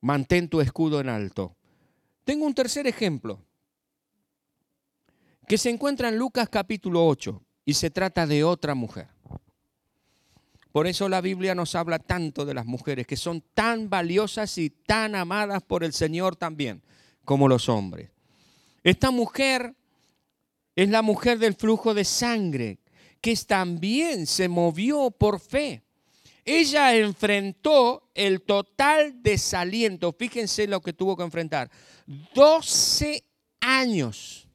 mantén 0.00 0.48
tu 0.48 0.60
escudo 0.60 1.00
en 1.00 1.08
alto. 1.08 1.56
Tengo 2.22 2.46
un 2.46 2.54
tercer 2.54 2.86
ejemplo 2.86 3.44
que 5.48 5.58
se 5.58 5.70
encuentra 5.70 6.08
en 6.08 6.16
Lucas 6.16 6.48
capítulo 6.48 7.04
8 7.04 7.42
y 7.64 7.74
se 7.74 7.90
trata 7.90 8.28
de 8.28 8.44
otra 8.44 8.76
mujer. 8.76 9.08
Por 10.72 10.86
eso 10.86 11.08
la 11.08 11.20
Biblia 11.20 11.54
nos 11.54 11.74
habla 11.74 11.98
tanto 11.98 12.46
de 12.46 12.54
las 12.54 12.64
mujeres, 12.64 13.06
que 13.06 13.16
son 13.16 13.44
tan 13.54 13.90
valiosas 13.90 14.56
y 14.56 14.70
tan 14.70 15.14
amadas 15.14 15.62
por 15.62 15.84
el 15.84 15.92
Señor 15.92 16.34
también, 16.34 16.82
como 17.24 17.46
los 17.46 17.68
hombres. 17.68 18.10
Esta 18.82 19.10
mujer 19.10 19.74
es 20.74 20.88
la 20.88 21.02
mujer 21.02 21.38
del 21.38 21.54
flujo 21.54 21.92
de 21.92 22.04
sangre, 22.04 22.78
que 23.20 23.36
también 23.46 24.26
se 24.26 24.48
movió 24.48 25.10
por 25.10 25.40
fe. 25.40 25.82
Ella 26.44 26.96
enfrentó 26.96 28.10
el 28.14 28.42
total 28.42 29.22
desaliento. 29.22 30.12
Fíjense 30.18 30.66
lo 30.66 30.80
que 30.80 30.92
tuvo 30.92 31.16
que 31.16 31.22
enfrentar. 31.22 31.70
12 32.34 33.22
años. 33.60 34.48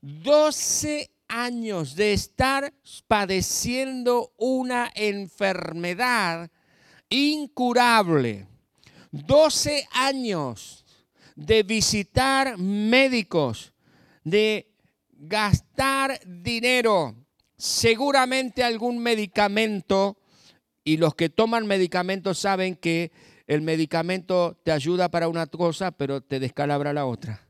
12 0.00 1.10
años 1.28 1.94
de 1.94 2.12
estar 2.12 2.72
padeciendo 3.06 4.32
una 4.36 4.90
enfermedad 4.94 6.50
incurable. 7.08 8.46
12 9.10 9.86
años 9.92 10.84
de 11.34 11.62
visitar 11.62 12.58
médicos, 12.58 13.72
de 14.24 14.70
gastar 15.12 16.20
dinero, 16.26 17.14
seguramente 17.56 18.62
algún 18.62 18.98
medicamento, 18.98 20.18
y 20.84 20.96
los 20.96 21.14
que 21.14 21.28
toman 21.28 21.66
medicamentos 21.66 22.38
saben 22.38 22.74
que 22.74 23.12
el 23.46 23.62
medicamento 23.62 24.58
te 24.62 24.72
ayuda 24.72 25.10
para 25.10 25.28
una 25.28 25.46
cosa, 25.46 25.90
pero 25.90 26.20
te 26.20 26.40
descalabra 26.40 26.92
la 26.92 27.06
otra. 27.06 27.47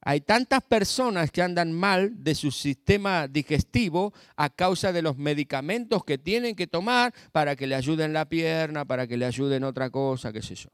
Hay 0.00 0.20
tantas 0.20 0.62
personas 0.62 1.30
que 1.30 1.42
andan 1.42 1.72
mal 1.72 2.22
de 2.22 2.34
su 2.34 2.50
sistema 2.50 3.26
digestivo 3.26 4.12
a 4.36 4.48
causa 4.48 4.92
de 4.92 5.02
los 5.02 5.16
medicamentos 5.16 6.04
que 6.04 6.18
tienen 6.18 6.54
que 6.54 6.66
tomar 6.66 7.12
para 7.32 7.56
que 7.56 7.66
le 7.66 7.74
ayuden 7.74 8.12
la 8.12 8.28
pierna, 8.28 8.84
para 8.84 9.06
que 9.06 9.16
le 9.16 9.26
ayuden 9.26 9.64
otra 9.64 9.90
cosa, 9.90 10.32
qué 10.32 10.40
sé 10.40 10.54
yo. 10.54 10.70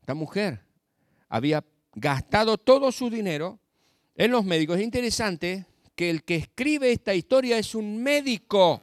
Esta 0.00 0.14
mujer 0.14 0.60
había 1.28 1.64
gastado 1.94 2.58
todo 2.58 2.90
su 2.90 3.10
dinero 3.10 3.60
en 4.16 4.32
los 4.32 4.44
médicos. 4.44 4.78
Es 4.78 4.84
interesante 4.84 5.66
que 5.94 6.10
el 6.10 6.24
que 6.24 6.36
escribe 6.36 6.90
esta 6.92 7.14
historia 7.14 7.58
es 7.58 7.74
un 7.74 8.02
médico, 8.02 8.80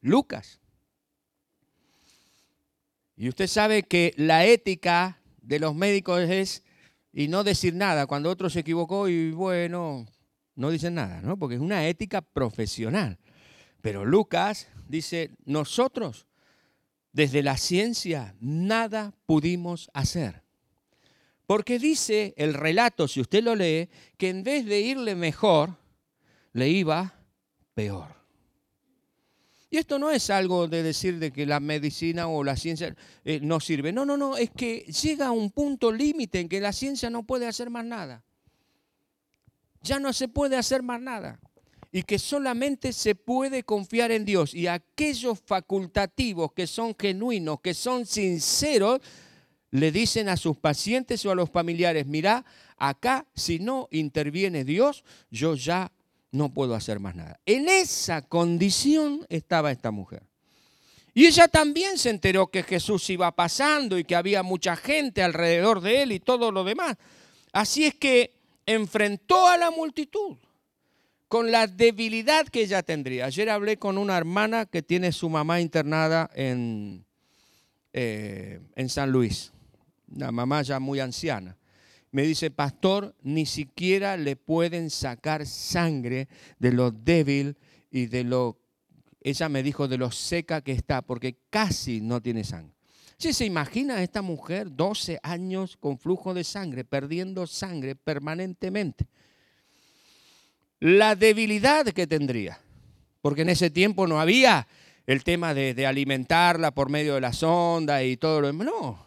Lucas. 0.00 0.60
Y 3.16 3.28
usted 3.28 3.46
sabe 3.46 3.82
que 3.82 4.14
la 4.16 4.44
ética 4.46 5.20
de 5.42 5.58
los 5.58 5.74
médicos 5.74 6.20
es 6.22 6.62
y 7.14 7.28
no 7.28 7.44
decir 7.44 7.74
nada 7.74 8.06
cuando 8.06 8.28
otro 8.28 8.50
se 8.50 8.60
equivocó 8.60 9.08
y 9.08 9.30
bueno, 9.30 10.04
no 10.56 10.70
dicen 10.70 10.94
nada, 10.94 11.22
¿no? 11.22 11.38
Porque 11.38 11.54
es 11.54 11.60
una 11.60 11.86
ética 11.86 12.20
profesional. 12.20 13.18
Pero 13.80 14.04
Lucas 14.04 14.68
dice, 14.88 15.30
nosotros 15.44 16.26
desde 17.12 17.44
la 17.44 17.56
ciencia 17.56 18.34
nada 18.40 19.14
pudimos 19.26 19.90
hacer. 19.94 20.42
Porque 21.46 21.78
dice 21.78 22.34
el 22.36 22.54
relato, 22.54 23.06
si 23.06 23.20
usted 23.20 23.44
lo 23.44 23.54
lee, 23.54 23.88
que 24.16 24.30
en 24.30 24.42
vez 24.42 24.66
de 24.66 24.80
irle 24.80 25.14
mejor, 25.14 25.76
le 26.52 26.68
iba 26.68 27.14
peor. 27.74 28.23
Y 29.74 29.78
esto 29.78 29.98
no 29.98 30.12
es 30.12 30.30
algo 30.30 30.68
de 30.68 30.84
decir 30.84 31.18
de 31.18 31.32
que 31.32 31.46
la 31.46 31.58
medicina 31.58 32.28
o 32.28 32.44
la 32.44 32.54
ciencia 32.54 32.94
eh, 33.24 33.40
no 33.42 33.58
sirve. 33.58 33.92
No, 33.92 34.04
no, 34.06 34.16
no, 34.16 34.36
es 34.36 34.50
que 34.50 34.82
llega 35.02 35.26
a 35.26 35.32
un 35.32 35.50
punto 35.50 35.90
límite 35.90 36.38
en 36.38 36.48
que 36.48 36.60
la 36.60 36.72
ciencia 36.72 37.10
no 37.10 37.24
puede 37.24 37.48
hacer 37.48 37.70
más 37.70 37.84
nada. 37.84 38.22
Ya 39.82 39.98
no 39.98 40.12
se 40.12 40.28
puede 40.28 40.56
hacer 40.56 40.84
más 40.84 41.00
nada. 41.00 41.40
Y 41.90 42.04
que 42.04 42.20
solamente 42.20 42.92
se 42.92 43.16
puede 43.16 43.64
confiar 43.64 44.12
en 44.12 44.24
Dios. 44.24 44.54
Y 44.54 44.68
aquellos 44.68 45.40
facultativos 45.44 46.52
que 46.52 46.68
son 46.68 46.94
genuinos, 46.96 47.60
que 47.60 47.74
son 47.74 48.06
sinceros, 48.06 49.00
le 49.72 49.90
dicen 49.90 50.28
a 50.28 50.36
sus 50.36 50.56
pacientes 50.56 51.26
o 51.26 51.32
a 51.32 51.34
los 51.34 51.50
familiares, 51.50 52.06
mira, 52.06 52.44
acá 52.76 53.26
si 53.34 53.58
no 53.58 53.88
interviene 53.90 54.62
Dios, 54.62 55.02
yo 55.32 55.56
ya 55.56 55.90
no 56.34 56.52
puedo 56.52 56.74
hacer 56.74 56.98
más 56.98 57.14
nada. 57.14 57.38
En 57.46 57.68
esa 57.68 58.22
condición 58.22 59.24
estaba 59.28 59.70
esta 59.70 59.92
mujer. 59.92 60.24
Y 61.14 61.26
ella 61.26 61.46
también 61.46 61.96
se 61.96 62.10
enteró 62.10 62.48
que 62.48 62.64
Jesús 62.64 63.08
iba 63.08 63.30
pasando 63.30 63.96
y 63.96 64.04
que 64.04 64.16
había 64.16 64.42
mucha 64.42 64.74
gente 64.74 65.22
alrededor 65.22 65.80
de 65.80 66.02
él 66.02 66.10
y 66.10 66.18
todo 66.18 66.50
lo 66.50 66.64
demás. 66.64 66.96
Así 67.52 67.84
es 67.84 67.94
que 67.94 68.32
enfrentó 68.66 69.46
a 69.46 69.56
la 69.56 69.70
multitud 69.70 70.36
con 71.28 71.52
la 71.52 71.68
debilidad 71.68 72.48
que 72.48 72.62
ella 72.62 72.82
tendría. 72.82 73.26
Ayer 73.26 73.48
hablé 73.48 73.76
con 73.76 73.96
una 73.96 74.16
hermana 74.16 74.66
que 74.66 74.82
tiene 74.82 75.12
su 75.12 75.30
mamá 75.30 75.60
internada 75.60 76.28
en, 76.34 77.04
eh, 77.92 78.58
en 78.74 78.88
San 78.88 79.12
Luis, 79.12 79.52
una 80.08 80.32
mamá 80.32 80.62
ya 80.62 80.80
muy 80.80 80.98
anciana 80.98 81.56
me 82.14 82.22
dice, 82.22 82.52
pastor, 82.52 83.12
ni 83.24 83.44
siquiera 83.44 84.16
le 84.16 84.36
pueden 84.36 84.88
sacar 84.88 85.46
sangre 85.46 86.28
de 86.60 86.70
lo 86.70 86.92
débil 86.92 87.56
y 87.90 88.06
de 88.06 88.22
lo, 88.22 88.56
ella 89.20 89.48
me 89.48 89.64
dijo, 89.64 89.88
de 89.88 89.98
lo 89.98 90.12
seca 90.12 90.60
que 90.60 90.70
está, 90.70 91.02
porque 91.02 91.38
casi 91.50 92.00
no 92.00 92.22
tiene 92.22 92.44
sangre. 92.44 92.72
Si 93.18 93.32
se 93.32 93.44
imagina 93.44 93.96
a 93.96 94.02
esta 94.04 94.22
mujer 94.22 94.68
12 94.70 95.18
años 95.24 95.76
con 95.76 95.98
flujo 95.98 96.34
de 96.34 96.44
sangre, 96.44 96.84
perdiendo 96.84 97.48
sangre 97.48 97.96
permanentemente. 97.96 99.08
La 100.78 101.16
debilidad 101.16 101.86
que 101.86 102.06
tendría, 102.06 102.60
porque 103.22 103.42
en 103.42 103.48
ese 103.48 103.70
tiempo 103.70 104.06
no 104.06 104.20
había 104.20 104.68
el 105.04 105.24
tema 105.24 105.52
de, 105.52 105.84
alimentarla 105.84 106.72
por 106.72 106.90
medio 106.90 107.16
de 107.16 107.22
la 107.22 107.32
sonda 107.32 108.04
y 108.04 108.16
todo 108.16 108.40
lo 108.40 108.46
demás. 108.46 108.68
No, 108.68 109.04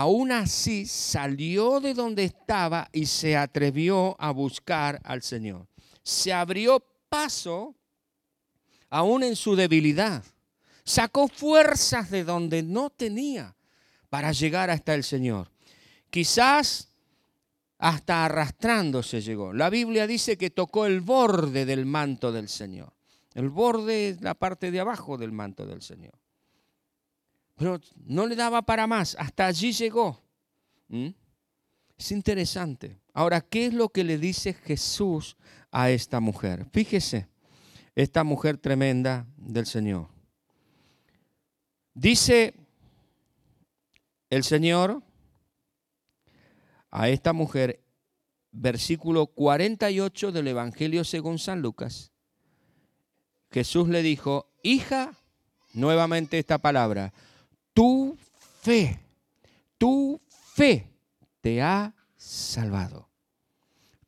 aún 0.00 0.30
así 0.30 0.86
salió 0.86 1.80
de 1.80 1.92
donde 1.92 2.24
estaba 2.24 2.88
y 2.92 3.06
se 3.06 3.36
atrevió 3.36 4.16
a 4.20 4.30
buscar 4.30 5.00
al 5.02 5.22
Señor. 5.22 5.66
Se 6.02 6.32
abrió 6.32 6.84
paso 7.08 7.74
aún 8.90 9.24
en 9.24 9.34
su 9.34 9.56
debilidad. 9.56 10.24
Sacó 10.84 11.26
fuerzas 11.26 12.10
de 12.10 12.22
donde 12.22 12.62
no 12.62 12.90
tenía 12.90 13.56
para 14.08 14.30
llegar 14.32 14.70
hasta 14.70 14.94
el 14.94 15.02
Señor. 15.02 15.50
Quizás 16.10 16.88
hasta 17.78 18.24
arrastrándose 18.24 19.20
llegó. 19.20 19.52
La 19.52 19.68
Biblia 19.68 20.06
dice 20.06 20.38
que 20.38 20.50
tocó 20.50 20.86
el 20.86 21.00
borde 21.00 21.66
del 21.66 21.86
manto 21.86 22.30
del 22.30 22.48
Señor. 22.48 22.92
El 23.34 23.50
borde 23.50 24.10
es 24.10 24.20
la 24.20 24.34
parte 24.34 24.70
de 24.70 24.80
abajo 24.80 25.18
del 25.18 25.32
manto 25.32 25.66
del 25.66 25.82
Señor. 25.82 26.14
Pero 27.58 27.80
no 28.06 28.26
le 28.26 28.36
daba 28.36 28.62
para 28.62 28.86
más, 28.86 29.16
hasta 29.18 29.46
allí 29.46 29.72
llegó. 29.72 30.22
¿Mm? 30.88 31.08
Es 31.98 32.12
interesante. 32.12 33.00
Ahora, 33.12 33.40
¿qué 33.40 33.66
es 33.66 33.74
lo 33.74 33.88
que 33.88 34.04
le 34.04 34.16
dice 34.16 34.54
Jesús 34.54 35.36
a 35.72 35.90
esta 35.90 36.20
mujer? 36.20 36.66
Fíjese, 36.72 37.26
esta 37.96 38.22
mujer 38.22 38.58
tremenda 38.58 39.26
del 39.36 39.66
Señor. 39.66 40.06
Dice 41.94 42.54
el 44.30 44.44
Señor 44.44 45.02
a 46.92 47.08
esta 47.08 47.32
mujer, 47.32 47.82
versículo 48.52 49.26
48 49.26 50.30
del 50.30 50.46
Evangelio 50.46 51.02
según 51.02 51.40
San 51.40 51.60
Lucas, 51.60 52.12
Jesús 53.50 53.88
le 53.88 54.02
dijo, 54.02 54.48
hija, 54.62 55.16
nuevamente 55.72 56.38
esta 56.38 56.58
palabra, 56.58 57.12
tu 57.78 58.18
fe, 58.60 58.98
tu 59.78 60.20
fe 60.28 60.84
te 61.40 61.62
ha 61.62 61.94
salvado. 62.16 63.08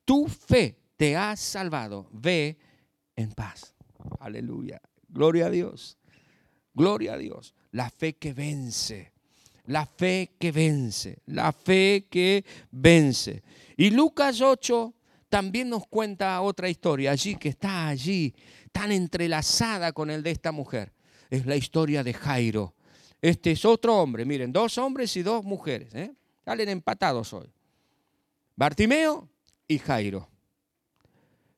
Tu 0.04 0.26
fe 0.26 0.76
te 0.96 1.16
ha 1.16 1.36
salvado. 1.36 2.08
Ve 2.10 2.58
en 3.14 3.30
paz. 3.30 3.72
Aleluya. 4.18 4.80
Gloria 5.08 5.46
a 5.46 5.50
Dios. 5.50 5.96
Gloria 6.74 7.12
a 7.12 7.16
Dios. 7.16 7.54
La 7.70 7.90
fe 7.90 8.14
que 8.14 8.32
vence. 8.32 9.12
La 9.66 9.86
fe 9.86 10.32
que 10.36 10.50
vence. 10.50 11.22
La 11.26 11.52
fe 11.52 12.08
que 12.10 12.44
vence. 12.72 13.44
Y 13.76 13.90
Lucas 13.90 14.40
8 14.40 14.94
también 15.28 15.68
nos 15.68 15.86
cuenta 15.86 16.40
otra 16.40 16.68
historia 16.68 17.12
allí 17.12 17.36
que 17.36 17.50
está 17.50 17.86
allí, 17.86 18.34
tan 18.72 18.90
entrelazada 18.90 19.92
con 19.92 20.10
el 20.10 20.24
de 20.24 20.32
esta 20.32 20.50
mujer. 20.50 20.92
Es 21.30 21.46
la 21.46 21.54
historia 21.54 22.02
de 22.02 22.14
Jairo. 22.14 22.74
Este 23.20 23.50
es 23.50 23.64
otro 23.64 23.96
hombre, 23.96 24.24
miren, 24.24 24.52
dos 24.52 24.78
hombres 24.78 25.16
y 25.16 25.22
dos 25.22 25.44
mujeres. 25.44 25.94
¿eh? 25.94 26.12
Salen 26.44 26.68
empatados 26.68 27.32
hoy. 27.32 27.52
Bartimeo 28.56 29.28
y 29.68 29.78
Jairo. 29.78 30.28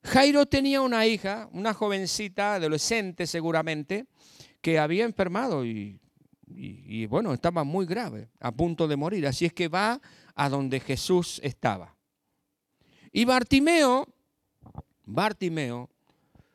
Jairo 0.05 0.47
tenía 0.47 0.81
una 0.81 1.07
hija, 1.07 1.49
una 1.53 1.73
jovencita, 1.73 2.55
adolescente 2.55 3.27
seguramente, 3.27 4.07
que 4.61 4.79
había 4.79 5.05
enfermado 5.05 5.65
y, 5.65 6.01
y, 6.47 7.07
bueno, 7.07 7.33
estaba 7.33 7.65
muy 7.65 7.87
grave, 7.87 8.29
a 8.41 8.53
punto 8.53 8.89
de 8.89 8.97
morir. 8.97 9.27
Así 9.27 9.45
es 9.45 9.53
que 9.53 9.69
va 9.69 10.01
a 10.35 10.49
donde 10.49 10.81
Jesús 10.81 11.41
estaba. 11.43 11.95
Y 13.13 13.25
Bartimeo, 13.25 14.09
Bartimeo, 15.05 15.91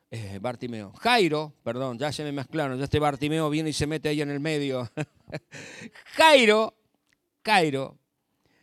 eh, 0.09 0.39
Bartimeo, 0.41 0.93
Jairo, 0.93 1.53
perdón, 1.63 1.97
ya 1.99 2.11
se 2.11 2.23
me 2.23 2.31
mezclaron, 2.31 2.77
ya 2.77 2.85
este 2.85 2.99
Bartimeo 2.99 3.49
viene 3.49 3.71
y 3.71 3.73
se 3.73 3.87
mete 3.87 4.09
ahí 4.09 4.21
en 4.21 4.29
el 4.29 4.39
medio. 4.39 4.89
Jairo, 6.15 6.73
Jairo, 7.43 7.97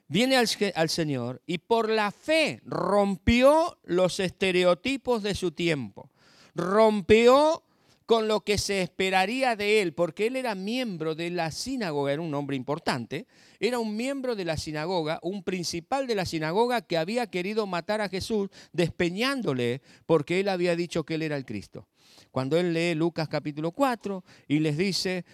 viene 0.09 0.37
al, 0.37 0.49
al, 0.75 0.89
Señor 0.89 1.43
y 1.47 1.59
por 1.59 1.91
la 1.91 2.11
fe 2.11 2.61
rompió 2.65 3.79
los 3.85 4.21
estereotipos 4.21 5.23
de 5.23 5.35
su 5.35 5.53
tiempo, 5.53 6.11
rompió 6.55 7.63
con 8.07 8.29
lo 8.29 8.41
que 8.41 8.59
se 8.59 8.83
esperaría 8.83 9.57
de 9.57 9.81
él, 9.81 9.95
porque 9.95 10.27
él 10.27 10.37
era 10.37 10.55
miembro 10.55 11.15
de 11.15 11.31
la 11.31 11.51
sinagoga, 11.51 12.13
era 12.13 12.23
un 12.23 12.35
hombre 12.35 12.57
importante, 12.57 13.27
era 13.61 13.79
un 13.79 13.97
miembro 13.97 14.37
de 14.37 14.45
la 14.45 14.57
sinagoga, 14.57 15.21
un 15.23 15.43
principal 15.43 16.07
de 16.07 16.15
la 16.15 16.27
sinagoga 16.27 16.83
que 16.83 16.99
había 16.99 17.27
querido 17.29 17.67
matar 17.67 18.01
a 18.01 18.09
Jesús 18.09 18.51
despeñándole 18.73 19.81
porque 20.07 20.41
él 20.41 20.49
había 20.49 20.77
dicho 20.77 21.05
que 21.05 21.15
él 21.15 21.23
era 21.23 21.37
el 21.37 21.47
Cristo. 21.47 21.89
Cuando 22.31 22.59
él 22.59 22.73
lee 22.75 22.95
Lucas 22.95 23.29
capítulo 23.29 23.71
4 23.71 24.25
y 24.49 24.59
les 24.59 24.77
dice 24.77 25.25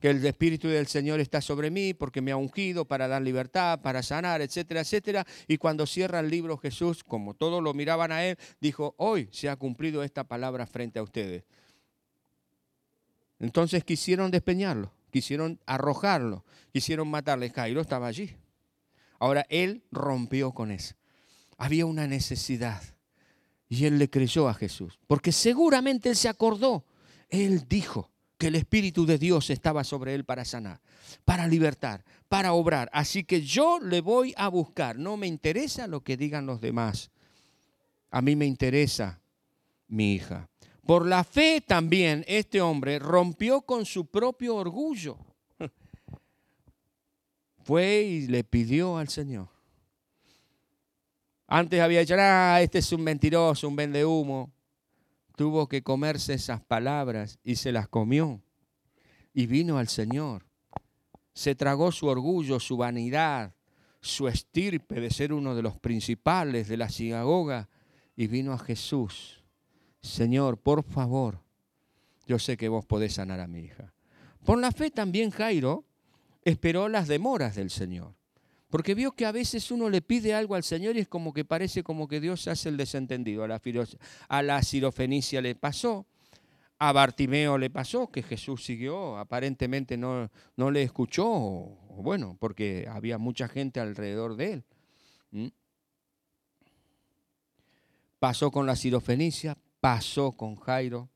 que 0.00 0.10
el 0.10 0.24
Espíritu 0.26 0.68
del 0.68 0.88
Señor 0.88 1.20
está 1.20 1.40
sobre 1.40 1.70
mí 1.70 1.94
porque 1.94 2.20
me 2.20 2.32
ha 2.32 2.36
ungido 2.36 2.84
para 2.84 3.06
dar 3.06 3.22
libertad, 3.22 3.80
para 3.80 4.02
sanar, 4.02 4.42
etcétera, 4.42 4.80
etcétera. 4.80 5.26
Y 5.46 5.56
cuando 5.56 5.86
cierra 5.86 6.20
el 6.20 6.30
libro 6.30 6.58
Jesús, 6.58 7.04
como 7.04 7.34
todos 7.34 7.62
lo 7.62 7.74
miraban 7.74 8.12
a 8.12 8.24
él, 8.24 8.36
dijo, 8.60 8.94
hoy 8.98 9.28
se 9.30 9.48
ha 9.48 9.56
cumplido 9.56 10.02
esta 10.02 10.24
palabra 10.24 10.66
frente 10.66 10.98
a 10.98 11.04
ustedes. 11.04 11.44
Entonces 13.38 13.84
quisieron 13.84 14.30
despeñarlo, 14.30 14.92
quisieron 15.10 15.60
arrojarlo, 15.66 16.44
quisieron 16.72 17.08
matarle. 17.08 17.50
Jairo 17.50 17.80
estaba 17.80 18.06
allí. 18.06 18.36
Ahora 19.18 19.46
él 19.48 19.84
rompió 19.90 20.52
con 20.52 20.70
eso. 20.70 20.94
Había 21.56 21.86
una 21.86 22.06
necesidad. 22.06 22.82
Y 23.68 23.84
él 23.84 23.98
le 23.98 24.08
creyó 24.08 24.48
a 24.48 24.54
Jesús. 24.54 24.98
Porque 25.06 25.32
seguramente 25.32 26.08
él 26.08 26.16
se 26.16 26.28
acordó. 26.28 26.84
Él 27.28 27.66
dijo 27.68 28.10
que 28.38 28.46
el 28.46 28.54
Espíritu 28.54 29.04
de 29.04 29.18
Dios 29.18 29.50
estaba 29.50 29.84
sobre 29.84 30.14
él 30.14 30.24
para 30.24 30.44
sanar, 30.44 30.80
para 31.24 31.46
libertar, 31.46 32.04
para 32.28 32.52
obrar. 32.52 32.88
Así 32.92 33.24
que 33.24 33.42
yo 33.42 33.80
le 33.80 34.00
voy 34.00 34.32
a 34.36 34.48
buscar. 34.48 34.96
No 34.96 35.16
me 35.16 35.26
interesa 35.26 35.88
lo 35.88 36.02
que 36.02 36.16
digan 36.16 36.46
los 36.46 36.60
demás. 36.60 37.10
A 38.10 38.22
mí 38.22 38.36
me 38.36 38.46
interesa 38.46 39.20
mi 39.88 40.14
hija. 40.14 40.48
Por 40.88 41.04
la 41.04 41.22
fe 41.22 41.60
también 41.60 42.24
este 42.26 42.62
hombre 42.62 42.98
rompió 42.98 43.60
con 43.60 43.84
su 43.84 44.06
propio 44.06 44.56
orgullo. 44.56 45.18
Fue 47.62 48.00
y 48.00 48.26
le 48.26 48.42
pidió 48.42 48.96
al 48.96 49.10
Señor. 49.10 49.48
Antes 51.46 51.82
había 51.82 52.00
dicho, 52.00 52.14
ah, 52.18 52.58
este 52.62 52.78
es 52.78 52.90
un 52.90 53.02
mentiroso, 53.02 53.68
un 53.68 53.76
vende 53.76 54.02
humo. 54.02 54.50
Tuvo 55.36 55.68
que 55.68 55.82
comerse 55.82 56.32
esas 56.32 56.62
palabras 56.62 57.38
y 57.44 57.56
se 57.56 57.70
las 57.70 57.86
comió. 57.86 58.40
Y 59.34 59.44
vino 59.44 59.76
al 59.76 59.88
Señor. 59.88 60.46
Se 61.34 61.54
tragó 61.54 61.92
su 61.92 62.06
orgullo, 62.06 62.58
su 62.60 62.78
vanidad, 62.78 63.52
su 64.00 64.26
estirpe 64.26 65.02
de 65.02 65.10
ser 65.10 65.34
uno 65.34 65.54
de 65.54 65.60
los 65.60 65.78
principales 65.78 66.66
de 66.66 66.78
la 66.78 66.88
sinagoga 66.88 67.68
y 68.16 68.26
vino 68.26 68.54
a 68.54 68.58
Jesús 68.58 69.37
Señor, 70.00 70.58
por 70.58 70.82
favor, 70.82 71.40
yo 72.26 72.38
sé 72.38 72.56
que 72.56 72.68
vos 72.68 72.84
podés 72.84 73.14
sanar 73.14 73.40
a 73.40 73.46
mi 73.46 73.60
hija. 73.60 73.92
Por 74.44 74.58
la 74.58 74.72
fe 74.72 74.90
también 74.90 75.30
Jairo 75.30 75.84
esperó 76.44 76.88
las 76.88 77.08
demoras 77.08 77.56
del 77.56 77.70
Señor. 77.70 78.14
Porque 78.70 78.94
vio 78.94 79.12
que 79.12 79.24
a 79.24 79.32
veces 79.32 79.70
uno 79.70 79.88
le 79.88 80.02
pide 80.02 80.34
algo 80.34 80.54
al 80.54 80.62
Señor 80.62 80.96
y 80.96 81.00
es 81.00 81.08
como 81.08 81.32
que 81.32 81.44
parece 81.44 81.82
como 81.82 82.06
que 82.06 82.20
Dios 82.20 82.46
hace 82.48 82.68
el 82.68 82.76
desentendido. 82.76 83.44
A 83.44 84.42
la, 84.42 84.62
sirofenicia 84.62 85.40
le 85.40 85.54
pasó, 85.54 86.06
a 86.78 86.92
Bartimeo 86.92 87.56
le 87.56 87.70
pasó, 87.70 88.08
que 88.08 88.22
Jesús 88.22 88.64
siguió, 88.64 89.16
aparentemente 89.16 89.96
no, 89.96 90.30
no 90.56 90.70
le 90.70 90.82
escuchó, 90.82 91.24
bueno, 91.24 92.36
porque 92.38 92.86
había 92.90 93.16
mucha 93.16 93.48
gente 93.48 93.80
alrededor 93.80 94.36
de 94.36 94.52
él. 94.52 94.64
¿Mm? 95.30 95.46
Pasó 98.18 98.50
con 98.50 98.66
la 98.66 98.76
sirofenicia, 98.76 99.56
pasó 99.80 100.32
con 100.32 100.56
Jairo 100.56 101.08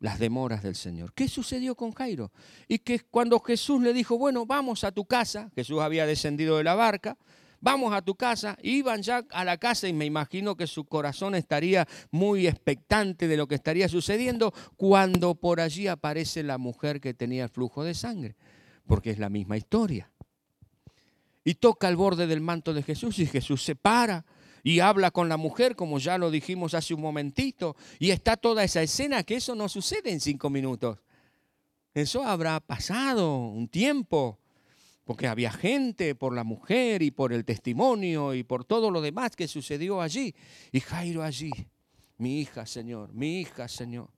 las 0.00 0.18
demoras 0.18 0.62
del 0.62 0.74
Señor. 0.74 1.12
¿Qué 1.12 1.28
sucedió 1.28 1.74
con 1.76 1.92
Jairo? 1.92 2.32
Y 2.66 2.78
que 2.78 3.00
cuando 3.00 3.38
Jesús 3.38 3.82
le 3.82 3.92
dijo, 3.92 4.18
bueno, 4.18 4.46
vamos 4.46 4.82
a 4.82 4.92
tu 4.92 5.04
casa, 5.04 5.50
Jesús 5.54 5.80
había 5.80 6.06
descendido 6.06 6.56
de 6.56 6.64
la 6.64 6.74
barca, 6.74 7.18
vamos 7.60 7.92
a 7.92 8.02
tu 8.02 8.14
casa, 8.14 8.56
iban 8.62 9.02
ya 9.02 9.26
a 9.30 9.44
la 9.44 9.58
casa 9.58 9.88
y 9.88 9.92
me 9.92 10.06
imagino 10.06 10.56
que 10.56 10.66
su 10.66 10.84
corazón 10.84 11.34
estaría 11.34 11.86
muy 12.10 12.46
expectante 12.46 13.28
de 13.28 13.36
lo 13.36 13.46
que 13.46 13.56
estaría 13.56 13.88
sucediendo 13.88 14.54
cuando 14.76 15.34
por 15.34 15.60
allí 15.60 15.86
aparece 15.86 16.42
la 16.42 16.56
mujer 16.56 17.00
que 17.00 17.12
tenía 17.12 17.44
el 17.44 17.50
flujo 17.50 17.84
de 17.84 17.94
sangre, 17.94 18.36
porque 18.86 19.10
es 19.10 19.18
la 19.18 19.28
misma 19.28 19.58
historia. 19.58 20.10
Y 21.44 21.54
toca 21.54 21.88
el 21.88 21.96
borde 21.96 22.26
del 22.26 22.40
manto 22.40 22.72
de 22.72 22.82
Jesús 22.82 23.18
y 23.18 23.26
Jesús 23.26 23.62
se 23.62 23.76
para 23.76 24.24
y 24.62 24.80
habla 24.80 25.10
con 25.10 25.28
la 25.28 25.36
mujer, 25.36 25.76
como 25.76 25.98
ya 25.98 26.18
lo 26.18 26.30
dijimos 26.30 26.74
hace 26.74 26.94
un 26.94 27.00
momentito, 27.00 27.76
y 27.98 28.10
está 28.10 28.36
toda 28.36 28.64
esa 28.64 28.82
escena 28.82 29.22
que 29.22 29.36
eso 29.36 29.54
no 29.54 29.68
sucede 29.68 30.10
en 30.10 30.20
cinco 30.20 30.50
minutos. 30.50 30.98
Eso 31.94 32.24
habrá 32.24 32.60
pasado 32.60 33.36
un 33.36 33.68
tiempo, 33.68 34.38
porque 35.04 35.26
había 35.26 35.50
gente 35.50 36.14
por 36.14 36.34
la 36.34 36.44
mujer 36.44 37.02
y 37.02 37.10
por 37.10 37.32
el 37.32 37.44
testimonio 37.44 38.34
y 38.34 38.44
por 38.44 38.64
todo 38.64 38.90
lo 38.90 39.00
demás 39.00 39.34
que 39.34 39.48
sucedió 39.48 40.00
allí. 40.00 40.34
Y 40.70 40.80
Jairo 40.80 41.24
allí, 41.24 41.50
mi 42.18 42.40
hija, 42.40 42.64
Señor, 42.64 43.12
mi 43.12 43.40
hija, 43.40 43.66
Señor. 43.66 44.08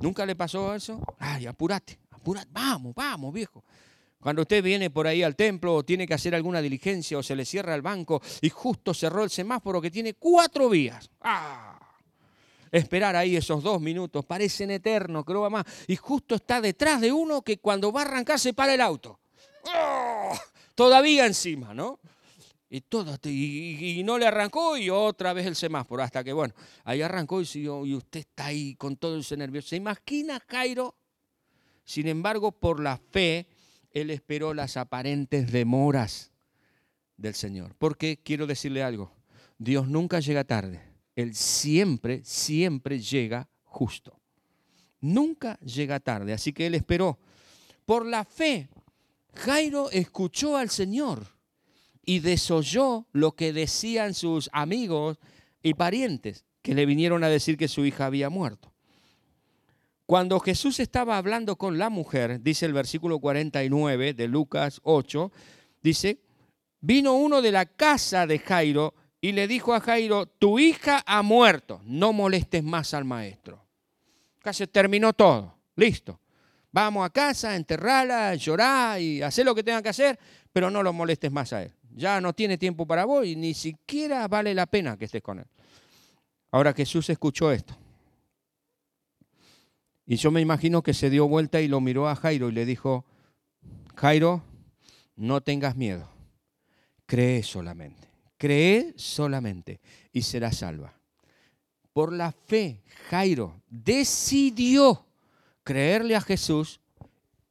¿Nunca 0.00 0.26
le 0.26 0.36
pasó 0.36 0.74
eso? 0.74 1.00
Ay, 1.18 1.46
apúrate, 1.46 1.98
apúrate, 2.10 2.48
vamos, 2.52 2.94
vamos, 2.94 3.32
viejo. 3.32 3.64
Cuando 4.20 4.42
usted 4.42 4.62
viene 4.62 4.90
por 4.90 5.06
ahí 5.06 5.22
al 5.22 5.34
templo 5.34 5.74
o 5.74 5.82
tiene 5.82 6.06
que 6.06 6.12
hacer 6.12 6.34
alguna 6.34 6.60
diligencia 6.60 7.16
o 7.16 7.22
se 7.22 7.34
le 7.34 7.46
cierra 7.46 7.74
el 7.74 7.80
banco 7.80 8.20
y 8.42 8.50
justo 8.50 8.92
cerró 8.92 9.24
el 9.24 9.30
semáforo 9.30 9.80
que 9.80 9.90
tiene 9.90 10.14
cuatro 10.14 10.68
vías. 10.68 11.10
¡Ah! 11.22 11.78
Esperar 12.70 13.16
ahí 13.16 13.34
esos 13.34 13.62
dos 13.62 13.80
minutos 13.80 14.24
parecen 14.24 14.70
eternos, 14.70 15.24
creo 15.24 15.48
más. 15.48 15.64
Y 15.88 15.96
justo 15.96 16.34
está 16.34 16.60
detrás 16.60 17.00
de 17.00 17.10
uno 17.10 17.42
que 17.42 17.58
cuando 17.58 17.90
va 17.90 18.02
a 18.02 18.04
arrancar 18.04 18.38
se 18.38 18.52
para 18.52 18.74
el 18.74 18.80
auto. 18.82 19.18
¡Oh! 19.64 20.38
Todavía 20.74 21.26
encima, 21.26 21.72
¿no? 21.74 21.98
Y, 22.72 22.82
todo, 22.82 23.18
y, 23.24 24.00
no 24.04 24.16
le 24.16 24.26
arrancó 24.26 24.76
y 24.76 24.90
otra 24.90 25.32
vez 25.32 25.44
el 25.44 25.56
semáforo, 25.56 26.04
hasta 26.04 26.22
que, 26.22 26.32
bueno, 26.32 26.54
ahí 26.84 27.02
arrancó 27.02 27.42
y, 27.42 27.48
y 27.52 27.68
usted 27.68 28.20
está 28.20 28.46
ahí 28.46 28.76
con 28.76 28.96
todo 28.96 29.18
ese 29.18 29.36
nervioso. 29.36 29.70
¿Se 29.70 29.76
imagina, 29.76 30.40
Jairo? 30.46 30.94
Sin 31.84 32.06
embargo, 32.06 32.52
por 32.52 32.78
la 32.78 32.96
fe, 32.96 33.48
él 33.92 34.10
esperó 34.10 34.54
las 34.54 34.76
aparentes 34.76 35.50
demoras 35.50 36.32
del 37.16 37.34
Señor. 37.34 37.74
Porque 37.78 38.18
quiero 38.22 38.46
decirle 38.46 38.82
algo, 38.82 39.12
Dios 39.58 39.88
nunca 39.88 40.20
llega 40.20 40.44
tarde, 40.44 40.80
Él 41.16 41.34
siempre, 41.34 42.22
siempre 42.24 43.00
llega 43.00 43.48
justo. 43.64 44.18
Nunca 45.00 45.58
llega 45.60 46.00
tarde, 46.00 46.32
así 46.32 46.52
que 46.52 46.66
Él 46.66 46.74
esperó. 46.74 47.18
Por 47.84 48.06
la 48.06 48.24
fe, 48.24 48.68
Jairo 49.34 49.90
escuchó 49.90 50.56
al 50.56 50.70
Señor 50.70 51.26
y 52.04 52.20
desoyó 52.20 53.06
lo 53.12 53.32
que 53.32 53.52
decían 53.52 54.14
sus 54.14 54.50
amigos 54.52 55.18
y 55.62 55.74
parientes 55.74 56.44
que 56.62 56.74
le 56.74 56.86
vinieron 56.86 57.24
a 57.24 57.28
decir 57.28 57.56
que 57.56 57.68
su 57.68 57.84
hija 57.84 58.06
había 58.06 58.30
muerto. 58.30 58.69
Cuando 60.10 60.40
Jesús 60.40 60.80
estaba 60.80 61.16
hablando 61.18 61.54
con 61.54 61.78
la 61.78 61.88
mujer, 61.88 62.42
dice 62.42 62.66
el 62.66 62.72
versículo 62.72 63.20
49 63.20 64.12
de 64.12 64.26
Lucas 64.26 64.80
8, 64.82 65.30
dice, 65.80 66.18
vino 66.80 67.14
uno 67.14 67.40
de 67.40 67.52
la 67.52 67.64
casa 67.64 68.26
de 68.26 68.40
Jairo 68.40 68.92
y 69.20 69.30
le 69.30 69.46
dijo 69.46 69.72
a 69.72 69.78
Jairo, 69.78 70.26
tu 70.26 70.58
hija 70.58 71.04
ha 71.06 71.22
muerto, 71.22 71.80
no 71.84 72.12
molestes 72.12 72.64
más 72.64 72.92
al 72.92 73.04
maestro. 73.04 73.64
Casi 74.40 74.66
terminó 74.66 75.12
todo, 75.12 75.56
listo. 75.76 76.20
Vamos 76.72 77.06
a 77.06 77.10
casa, 77.10 77.54
enterrala, 77.54 78.34
llorar 78.34 79.00
y 79.00 79.22
hacer 79.22 79.44
lo 79.44 79.54
que 79.54 79.62
tenga 79.62 79.80
que 79.80 79.90
hacer, 79.90 80.18
pero 80.52 80.72
no 80.72 80.82
lo 80.82 80.92
molestes 80.92 81.30
más 81.30 81.52
a 81.52 81.62
él. 81.62 81.72
ya 81.88 82.20
no 82.20 82.32
tiene 82.32 82.58
tiempo 82.58 82.84
para 82.84 83.04
vos 83.04 83.24
y 83.24 83.36
ni 83.36 83.54
siquiera 83.54 84.26
vale 84.26 84.54
la 84.54 84.66
pena 84.66 84.96
que 84.96 85.04
estés 85.04 85.22
con 85.22 85.38
él. 85.38 85.46
Ahora 86.50 86.72
Jesús 86.72 87.08
escuchó 87.10 87.52
esto. 87.52 87.79
Y 90.10 90.16
yo 90.16 90.32
me 90.32 90.40
imagino 90.40 90.82
que 90.82 90.92
se 90.92 91.08
dio 91.08 91.28
vuelta 91.28 91.60
y 91.60 91.68
lo 91.68 91.80
miró 91.80 92.08
a 92.08 92.16
Jairo 92.16 92.48
y 92.48 92.52
le 92.52 92.66
dijo, 92.66 93.04
Jairo, 93.94 94.42
no 95.14 95.40
tengas 95.40 95.76
miedo, 95.76 96.10
cree 97.06 97.44
solamente, 97.44 98.08
cree 98.36 98.92
solamente 98.96 99.80
y 100.12 100.22
serás 100.22 100.56
salva. 100.56 100.98
Por 101.92 102.12
la 102.12 102.32
fe, 102.32 102.82
Jairo 103.08 103.62
decidió 103.68 105.06
creerle 105.62 106.16
a 106.16 106.20
Jesús 106.20 106.80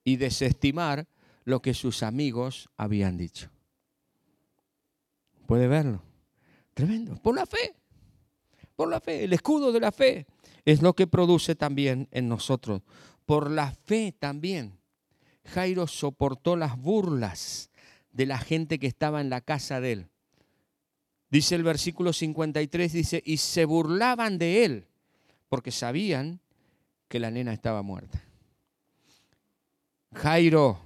y 0.04 0.18
desestimar 0.18 1.08
lo 1.46 1.62
que 1.62 1.74
sus 1.74 2.04
amigos 2.04 2.70
habían 2.76 3.16
dicho. 3.16 3.50
¿Puede 5.46 5.70
verlo? 5.70 6.04
Tremendo. 6.74 7.16
Por 7.22 7.36
la 7.36 7.46
fe. 7.46 7.79
Por 8.80 8.88
la 8.88 9.02
fe. 9.02 9.26
El 9.26 9.34
escudo 9.34 9.74
de 9.74 9.82
la 9.82 9.92
fe 9.92 10.26
es 10.64 10.82
lo 10.82 10.94
que 10.94 11.06
produce 11.06 11.54
también 11.54 12.08
en 12.12 12.30
nosotros. 12.30 12.82
Por 13.26 13.52
la 13.52 13.74
fe 13.74 14.16
también. 14.18 14.80
Jairo 15.44 15.86
soportó 15.86 16.56
las 16.56 16.78
burlas 16.78 17.72
de 18.14 18.26
la 18.26 18.38
gente 18.38 18.80
que 18.80 18.88
estaba 18.88 19.20
en 19.20 19.30
la 19.30 19.42
casa 19.42 19.82
de 19.82 19.92
él. 19.92 20.08
Dice 21.30 21.56
el 21.56 21.64
versículo 21.64 22.14
53, 22.14 22.94
dice, 22.94 23.22
y 23.26 23.36
se 23.36 23.66
burlaban 23.66 24.38
de 24.38 24.64
él 24.64 24.88
porque 25.50 25.72
sabían 25.72 26.40
que 27.10 27.20
la 27.20 27.32
nena 27.32 27.52
estaba 27.52 27.82
muerta. 27.82 28.24
Jairo 30.14 30.80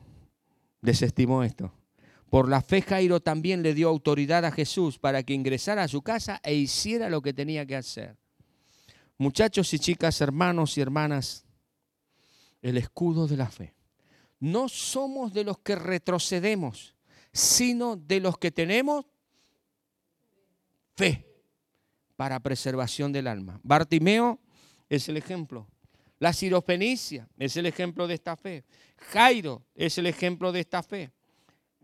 desestimó 0.81 1.43
esto. 1.43 1.71
Por 2.33 2.49
la 2.49 2.63
fe 2.63 2.81
Jairo 2.81 3.19
también 3.19 3.61
le 3.61 3.75
dio 3.75 3.87
autoridad 3.87 4.43
a 4.43 4.51
Jesús 4.51 4.97
para 4.97 5.21
que 5.21 5.35
ingresara 5.35 5.83
a 5.83 5.87
su 5.87 6.01
casa 6.01 6.41
e 6.43 6.55
hiciera 6.55 7.07
lo 7.07 7.21
que 7.21 7.31
tenía 7.31 7.63
que 7.63 7.75
hacer. 7.75 8.17
Muchachos 9.19 9.71
y 9.75 9.77
chicas, 9.77 10.19
hermanos 10.19 10.75
y 10.75 10.81
hermanas, 10.81 11.45
el 12.63 12.77
escudo 12.77 13.27
de 13.27 13.37
la 13.37 13.51
fe. 13.51 13.75
No 14.39 14.67
somos 14.67 15.31
de 15.31 15.43
los 15.43 15.59
que 15.59 15.75
retrocedemos, 15.75 16.95
sino 17.31 17.97
de 17.97 18.19
los 18.19 18.39
que 18.39 18.49
tenemos 18.49 19.05
fe 20.95 21.27
para 22.15 22.39
preservación 22.39 23.11
del 23.11 23.27
alma. 23.27 23.59
Bartimeo 23.61 24.39
es 24.89 25.07
el 25.07 25.17
ejemplo. 25.17 25.67
La 26.17 26.33
sirofenicia 26.33 27.29
es 27.37 27.57
el 27.57 27.67
ejemplo 27.67 28.07
de 28.07 28.15
esta 28.15 28.35
fe. 28.35 28.63
Jairo 29.11 29.61
es 29.75 29.99
el 29.99 30.07
ejemplo 30.07 30.51
de 30.51 30.61
esta 30.61 30.81
fe. 30.81 31.11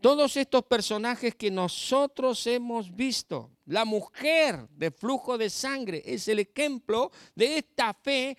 Todos 0.00 0.38
estos 0.38 0.64
personajes 0.64 1.34
que 1.34 1.50
nosotros 1.50 2.46
hemos 2.46 2.94
visto, 2.94 3.50
la 3.66 3.84
mujer 3.84 4.66
de 4.70 4.90
flujo 4.90 5.36
de 5.36 5.50
sangre 5.50 6.02
es 6.06 6.26
el 6.28 6.38
ejemplo 6.38 7.10
de 7.34 7.58
esta 7.58 7.92
fe 7.92 8.36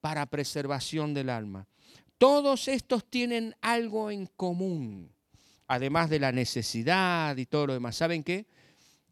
para 0.00 0.26
preservación 0.26 1.14
del 1.14 1.30
alma. 1.30 1.68
Todos 2.18 2.66
estos 2.66 3.08
tienen 3.08 3.54
algo 3.60 4.10
en 4.10 4.26
común, 4.26 5.12
además 5.68 6.10
de 6.10 6.18
la 6.18 6.32
necesidad 6.32 7.36
y 7.36 7.46
todo 7.46 7.68
lo 7.68 7.72
demás. 7.74 7.96
¿Saben 7.96 8.24
qué? 8.24 8.46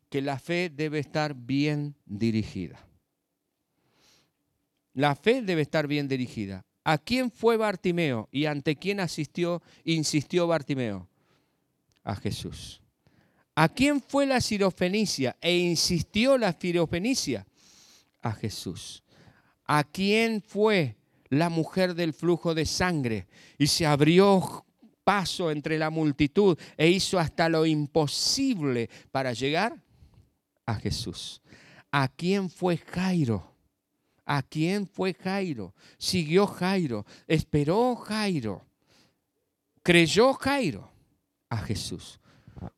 Que 0.08 0.22
la 0.22 0.40
fe 0.40 0.70
debe 0.74 0.98
estar 0.98 1.34
bien 1.34 1.94
dirigida. 2.04 2.84
La 4.92 5.14
fe 5.14 5.42
debe 5.42 5.62
estar 5.62 5.86
bien 5.86 6.08
dirigida. 6.08 6.64
¿A 6.82 6.98
quién 6.98 7.30
fue 7.30 7.56
Bartimeo 7.56 8.28
y 8.32 8.46
ante 8.46 8.76
quién 8.76 9.00
asistió, 9.00 9.62
insistió 9.84 10.46
Bartimeo? 10.46 11.08
A 12.04 12.14
Jesús. 12.14 12.82
¿A 13.56 13.68
quién 13.68 14.00
fue 14.00 14.26
la 14.26 14.40
sirofenicia 14.40 15.36
e 15.40 15.56
insistió 15.56 16.36
la 16.36 16.52
sirofenicia? 16.52 17.46
A 18.20 18.32
Jesús. 18.32 19.02
¿A 19.64 19.84
quién 19.84 20.42
fue 20.42 20.96
la 21.28 21.48
mujer 21.48 21.94
del 21.94 22.12
flujo 22.12 22.54
de 22.54 22.66
sangre 22.66 23.26
y 23.56 23.68
se 23.68 23.86
abrió 23.86 24.64
paso 25.04 25.50
entre 25.50 25.78
la 25.78 25.90
multitud 25.90 26.58
e 26.76 26.88
hizo 26.88 27.18
hasta 27.18 27.48
lo 27.48 27.64
imposible 27.64 28.90
para 29.12 29.32
llegar? 29.32 29.80
A 30.66 30.74
Jesús. 30.74 31.40
¿A 31.92 32.08
quién 32.08 32.50
fue 32.50 32.76
Jairo? 32.76 33.54
¿A 34.26 34.42
quién 34.42 34.86
fue 34.86 35.14
Jairo? 35.14 35.74
Siguió 35.96 36.46
Jairo, 36.46 37.06
esperó 37.28 37.94
Jairo, 37.94 38.66
creyó 39.82 40.32
Jairo 40.32 40.93
a 41.54 41.58
Jesús. 41.58 42.20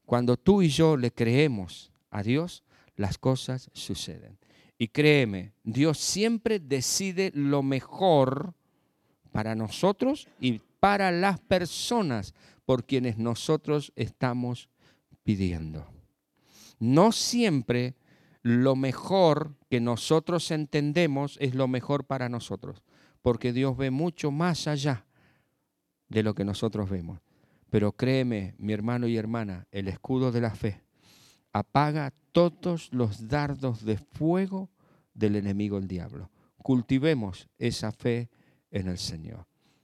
Cuando 0.05 0.37
tú 0.37 0.63
y 0.63 0.69
yo 0.69 0.97
le 0.97 1.11
creemos 1.11 1.93
a 2.11 2.23
Dios, 2.23 2.63
las 2.97 3.19
cosas 3.19 3.71
suceden. 3.73 4.39
Y 4.79 4.89
créeme, 4.89 5.53
Dios 5.65 5.99
siempre 5.99 6.59
decide 6.59 7.33
lo 7.35 7.63
mejor 7.63 8.55
para 9.33 9.55
nosotros 9.55 10.29
y 10.41 10.61
para 10.81 11.11
las 11.11 11.41
personas 11.41 12.35
por 12.65 12.85
quienes 12.85 13.17
nosotros 13.17 13.93
estamos 13.97 14.69
pidiendo. 15.23 15.87
No 16.79 17.13
siempre 17.13 17.95
lo 18.43 18.77
mejor 18.77 19.57
que 19.71 19.81
nosotros 19.81 20.51
entendemos 20.51 21.39
es 21.41 21.55
lo 21.55 21.69
mejor 21.69 22.05
para 22.05 22.29
nosotros, 22.29 22.83
porque 23.23 23.53
Dios 23.53 23.77
ve 23.77 23.91
mucho 23.91 24.31
más 24.31 24.67
allá 24.69 25.07
de 26.09 26.23
lo 26.23 26.35
que 26.35 26.45
nosotros 26.45 26.91
vemos. 26.91 27.26
Pero 27.77 27.93
créeme, 27.93 28.55
mi 28.57 28.73
hermano 28.73 29.07
y 29.07 29.19
hermana, 29.19 29.67
el 29.71 29.89
escudo 29.89 30.33
de 30.33 30.41
la 30.41 30.55
fe 30.55 30.83
apaga 31.53 32.11
todos 32.33 32.91
los 32.91 33.29
dardos 33.29 33.85
de 33.85 33.99
fuego 33.99 34.71
del 35.13 35.37
enemigo 35.37 35.77
el 35.77 35.87
diablo. 35.87 36.31
Cultivemos 36.57 37.51
esa 37.59 37.93
fe 37.93 38.31
en 38.71 38.89
el 38.89 38.97
Señor. 38.97 39.47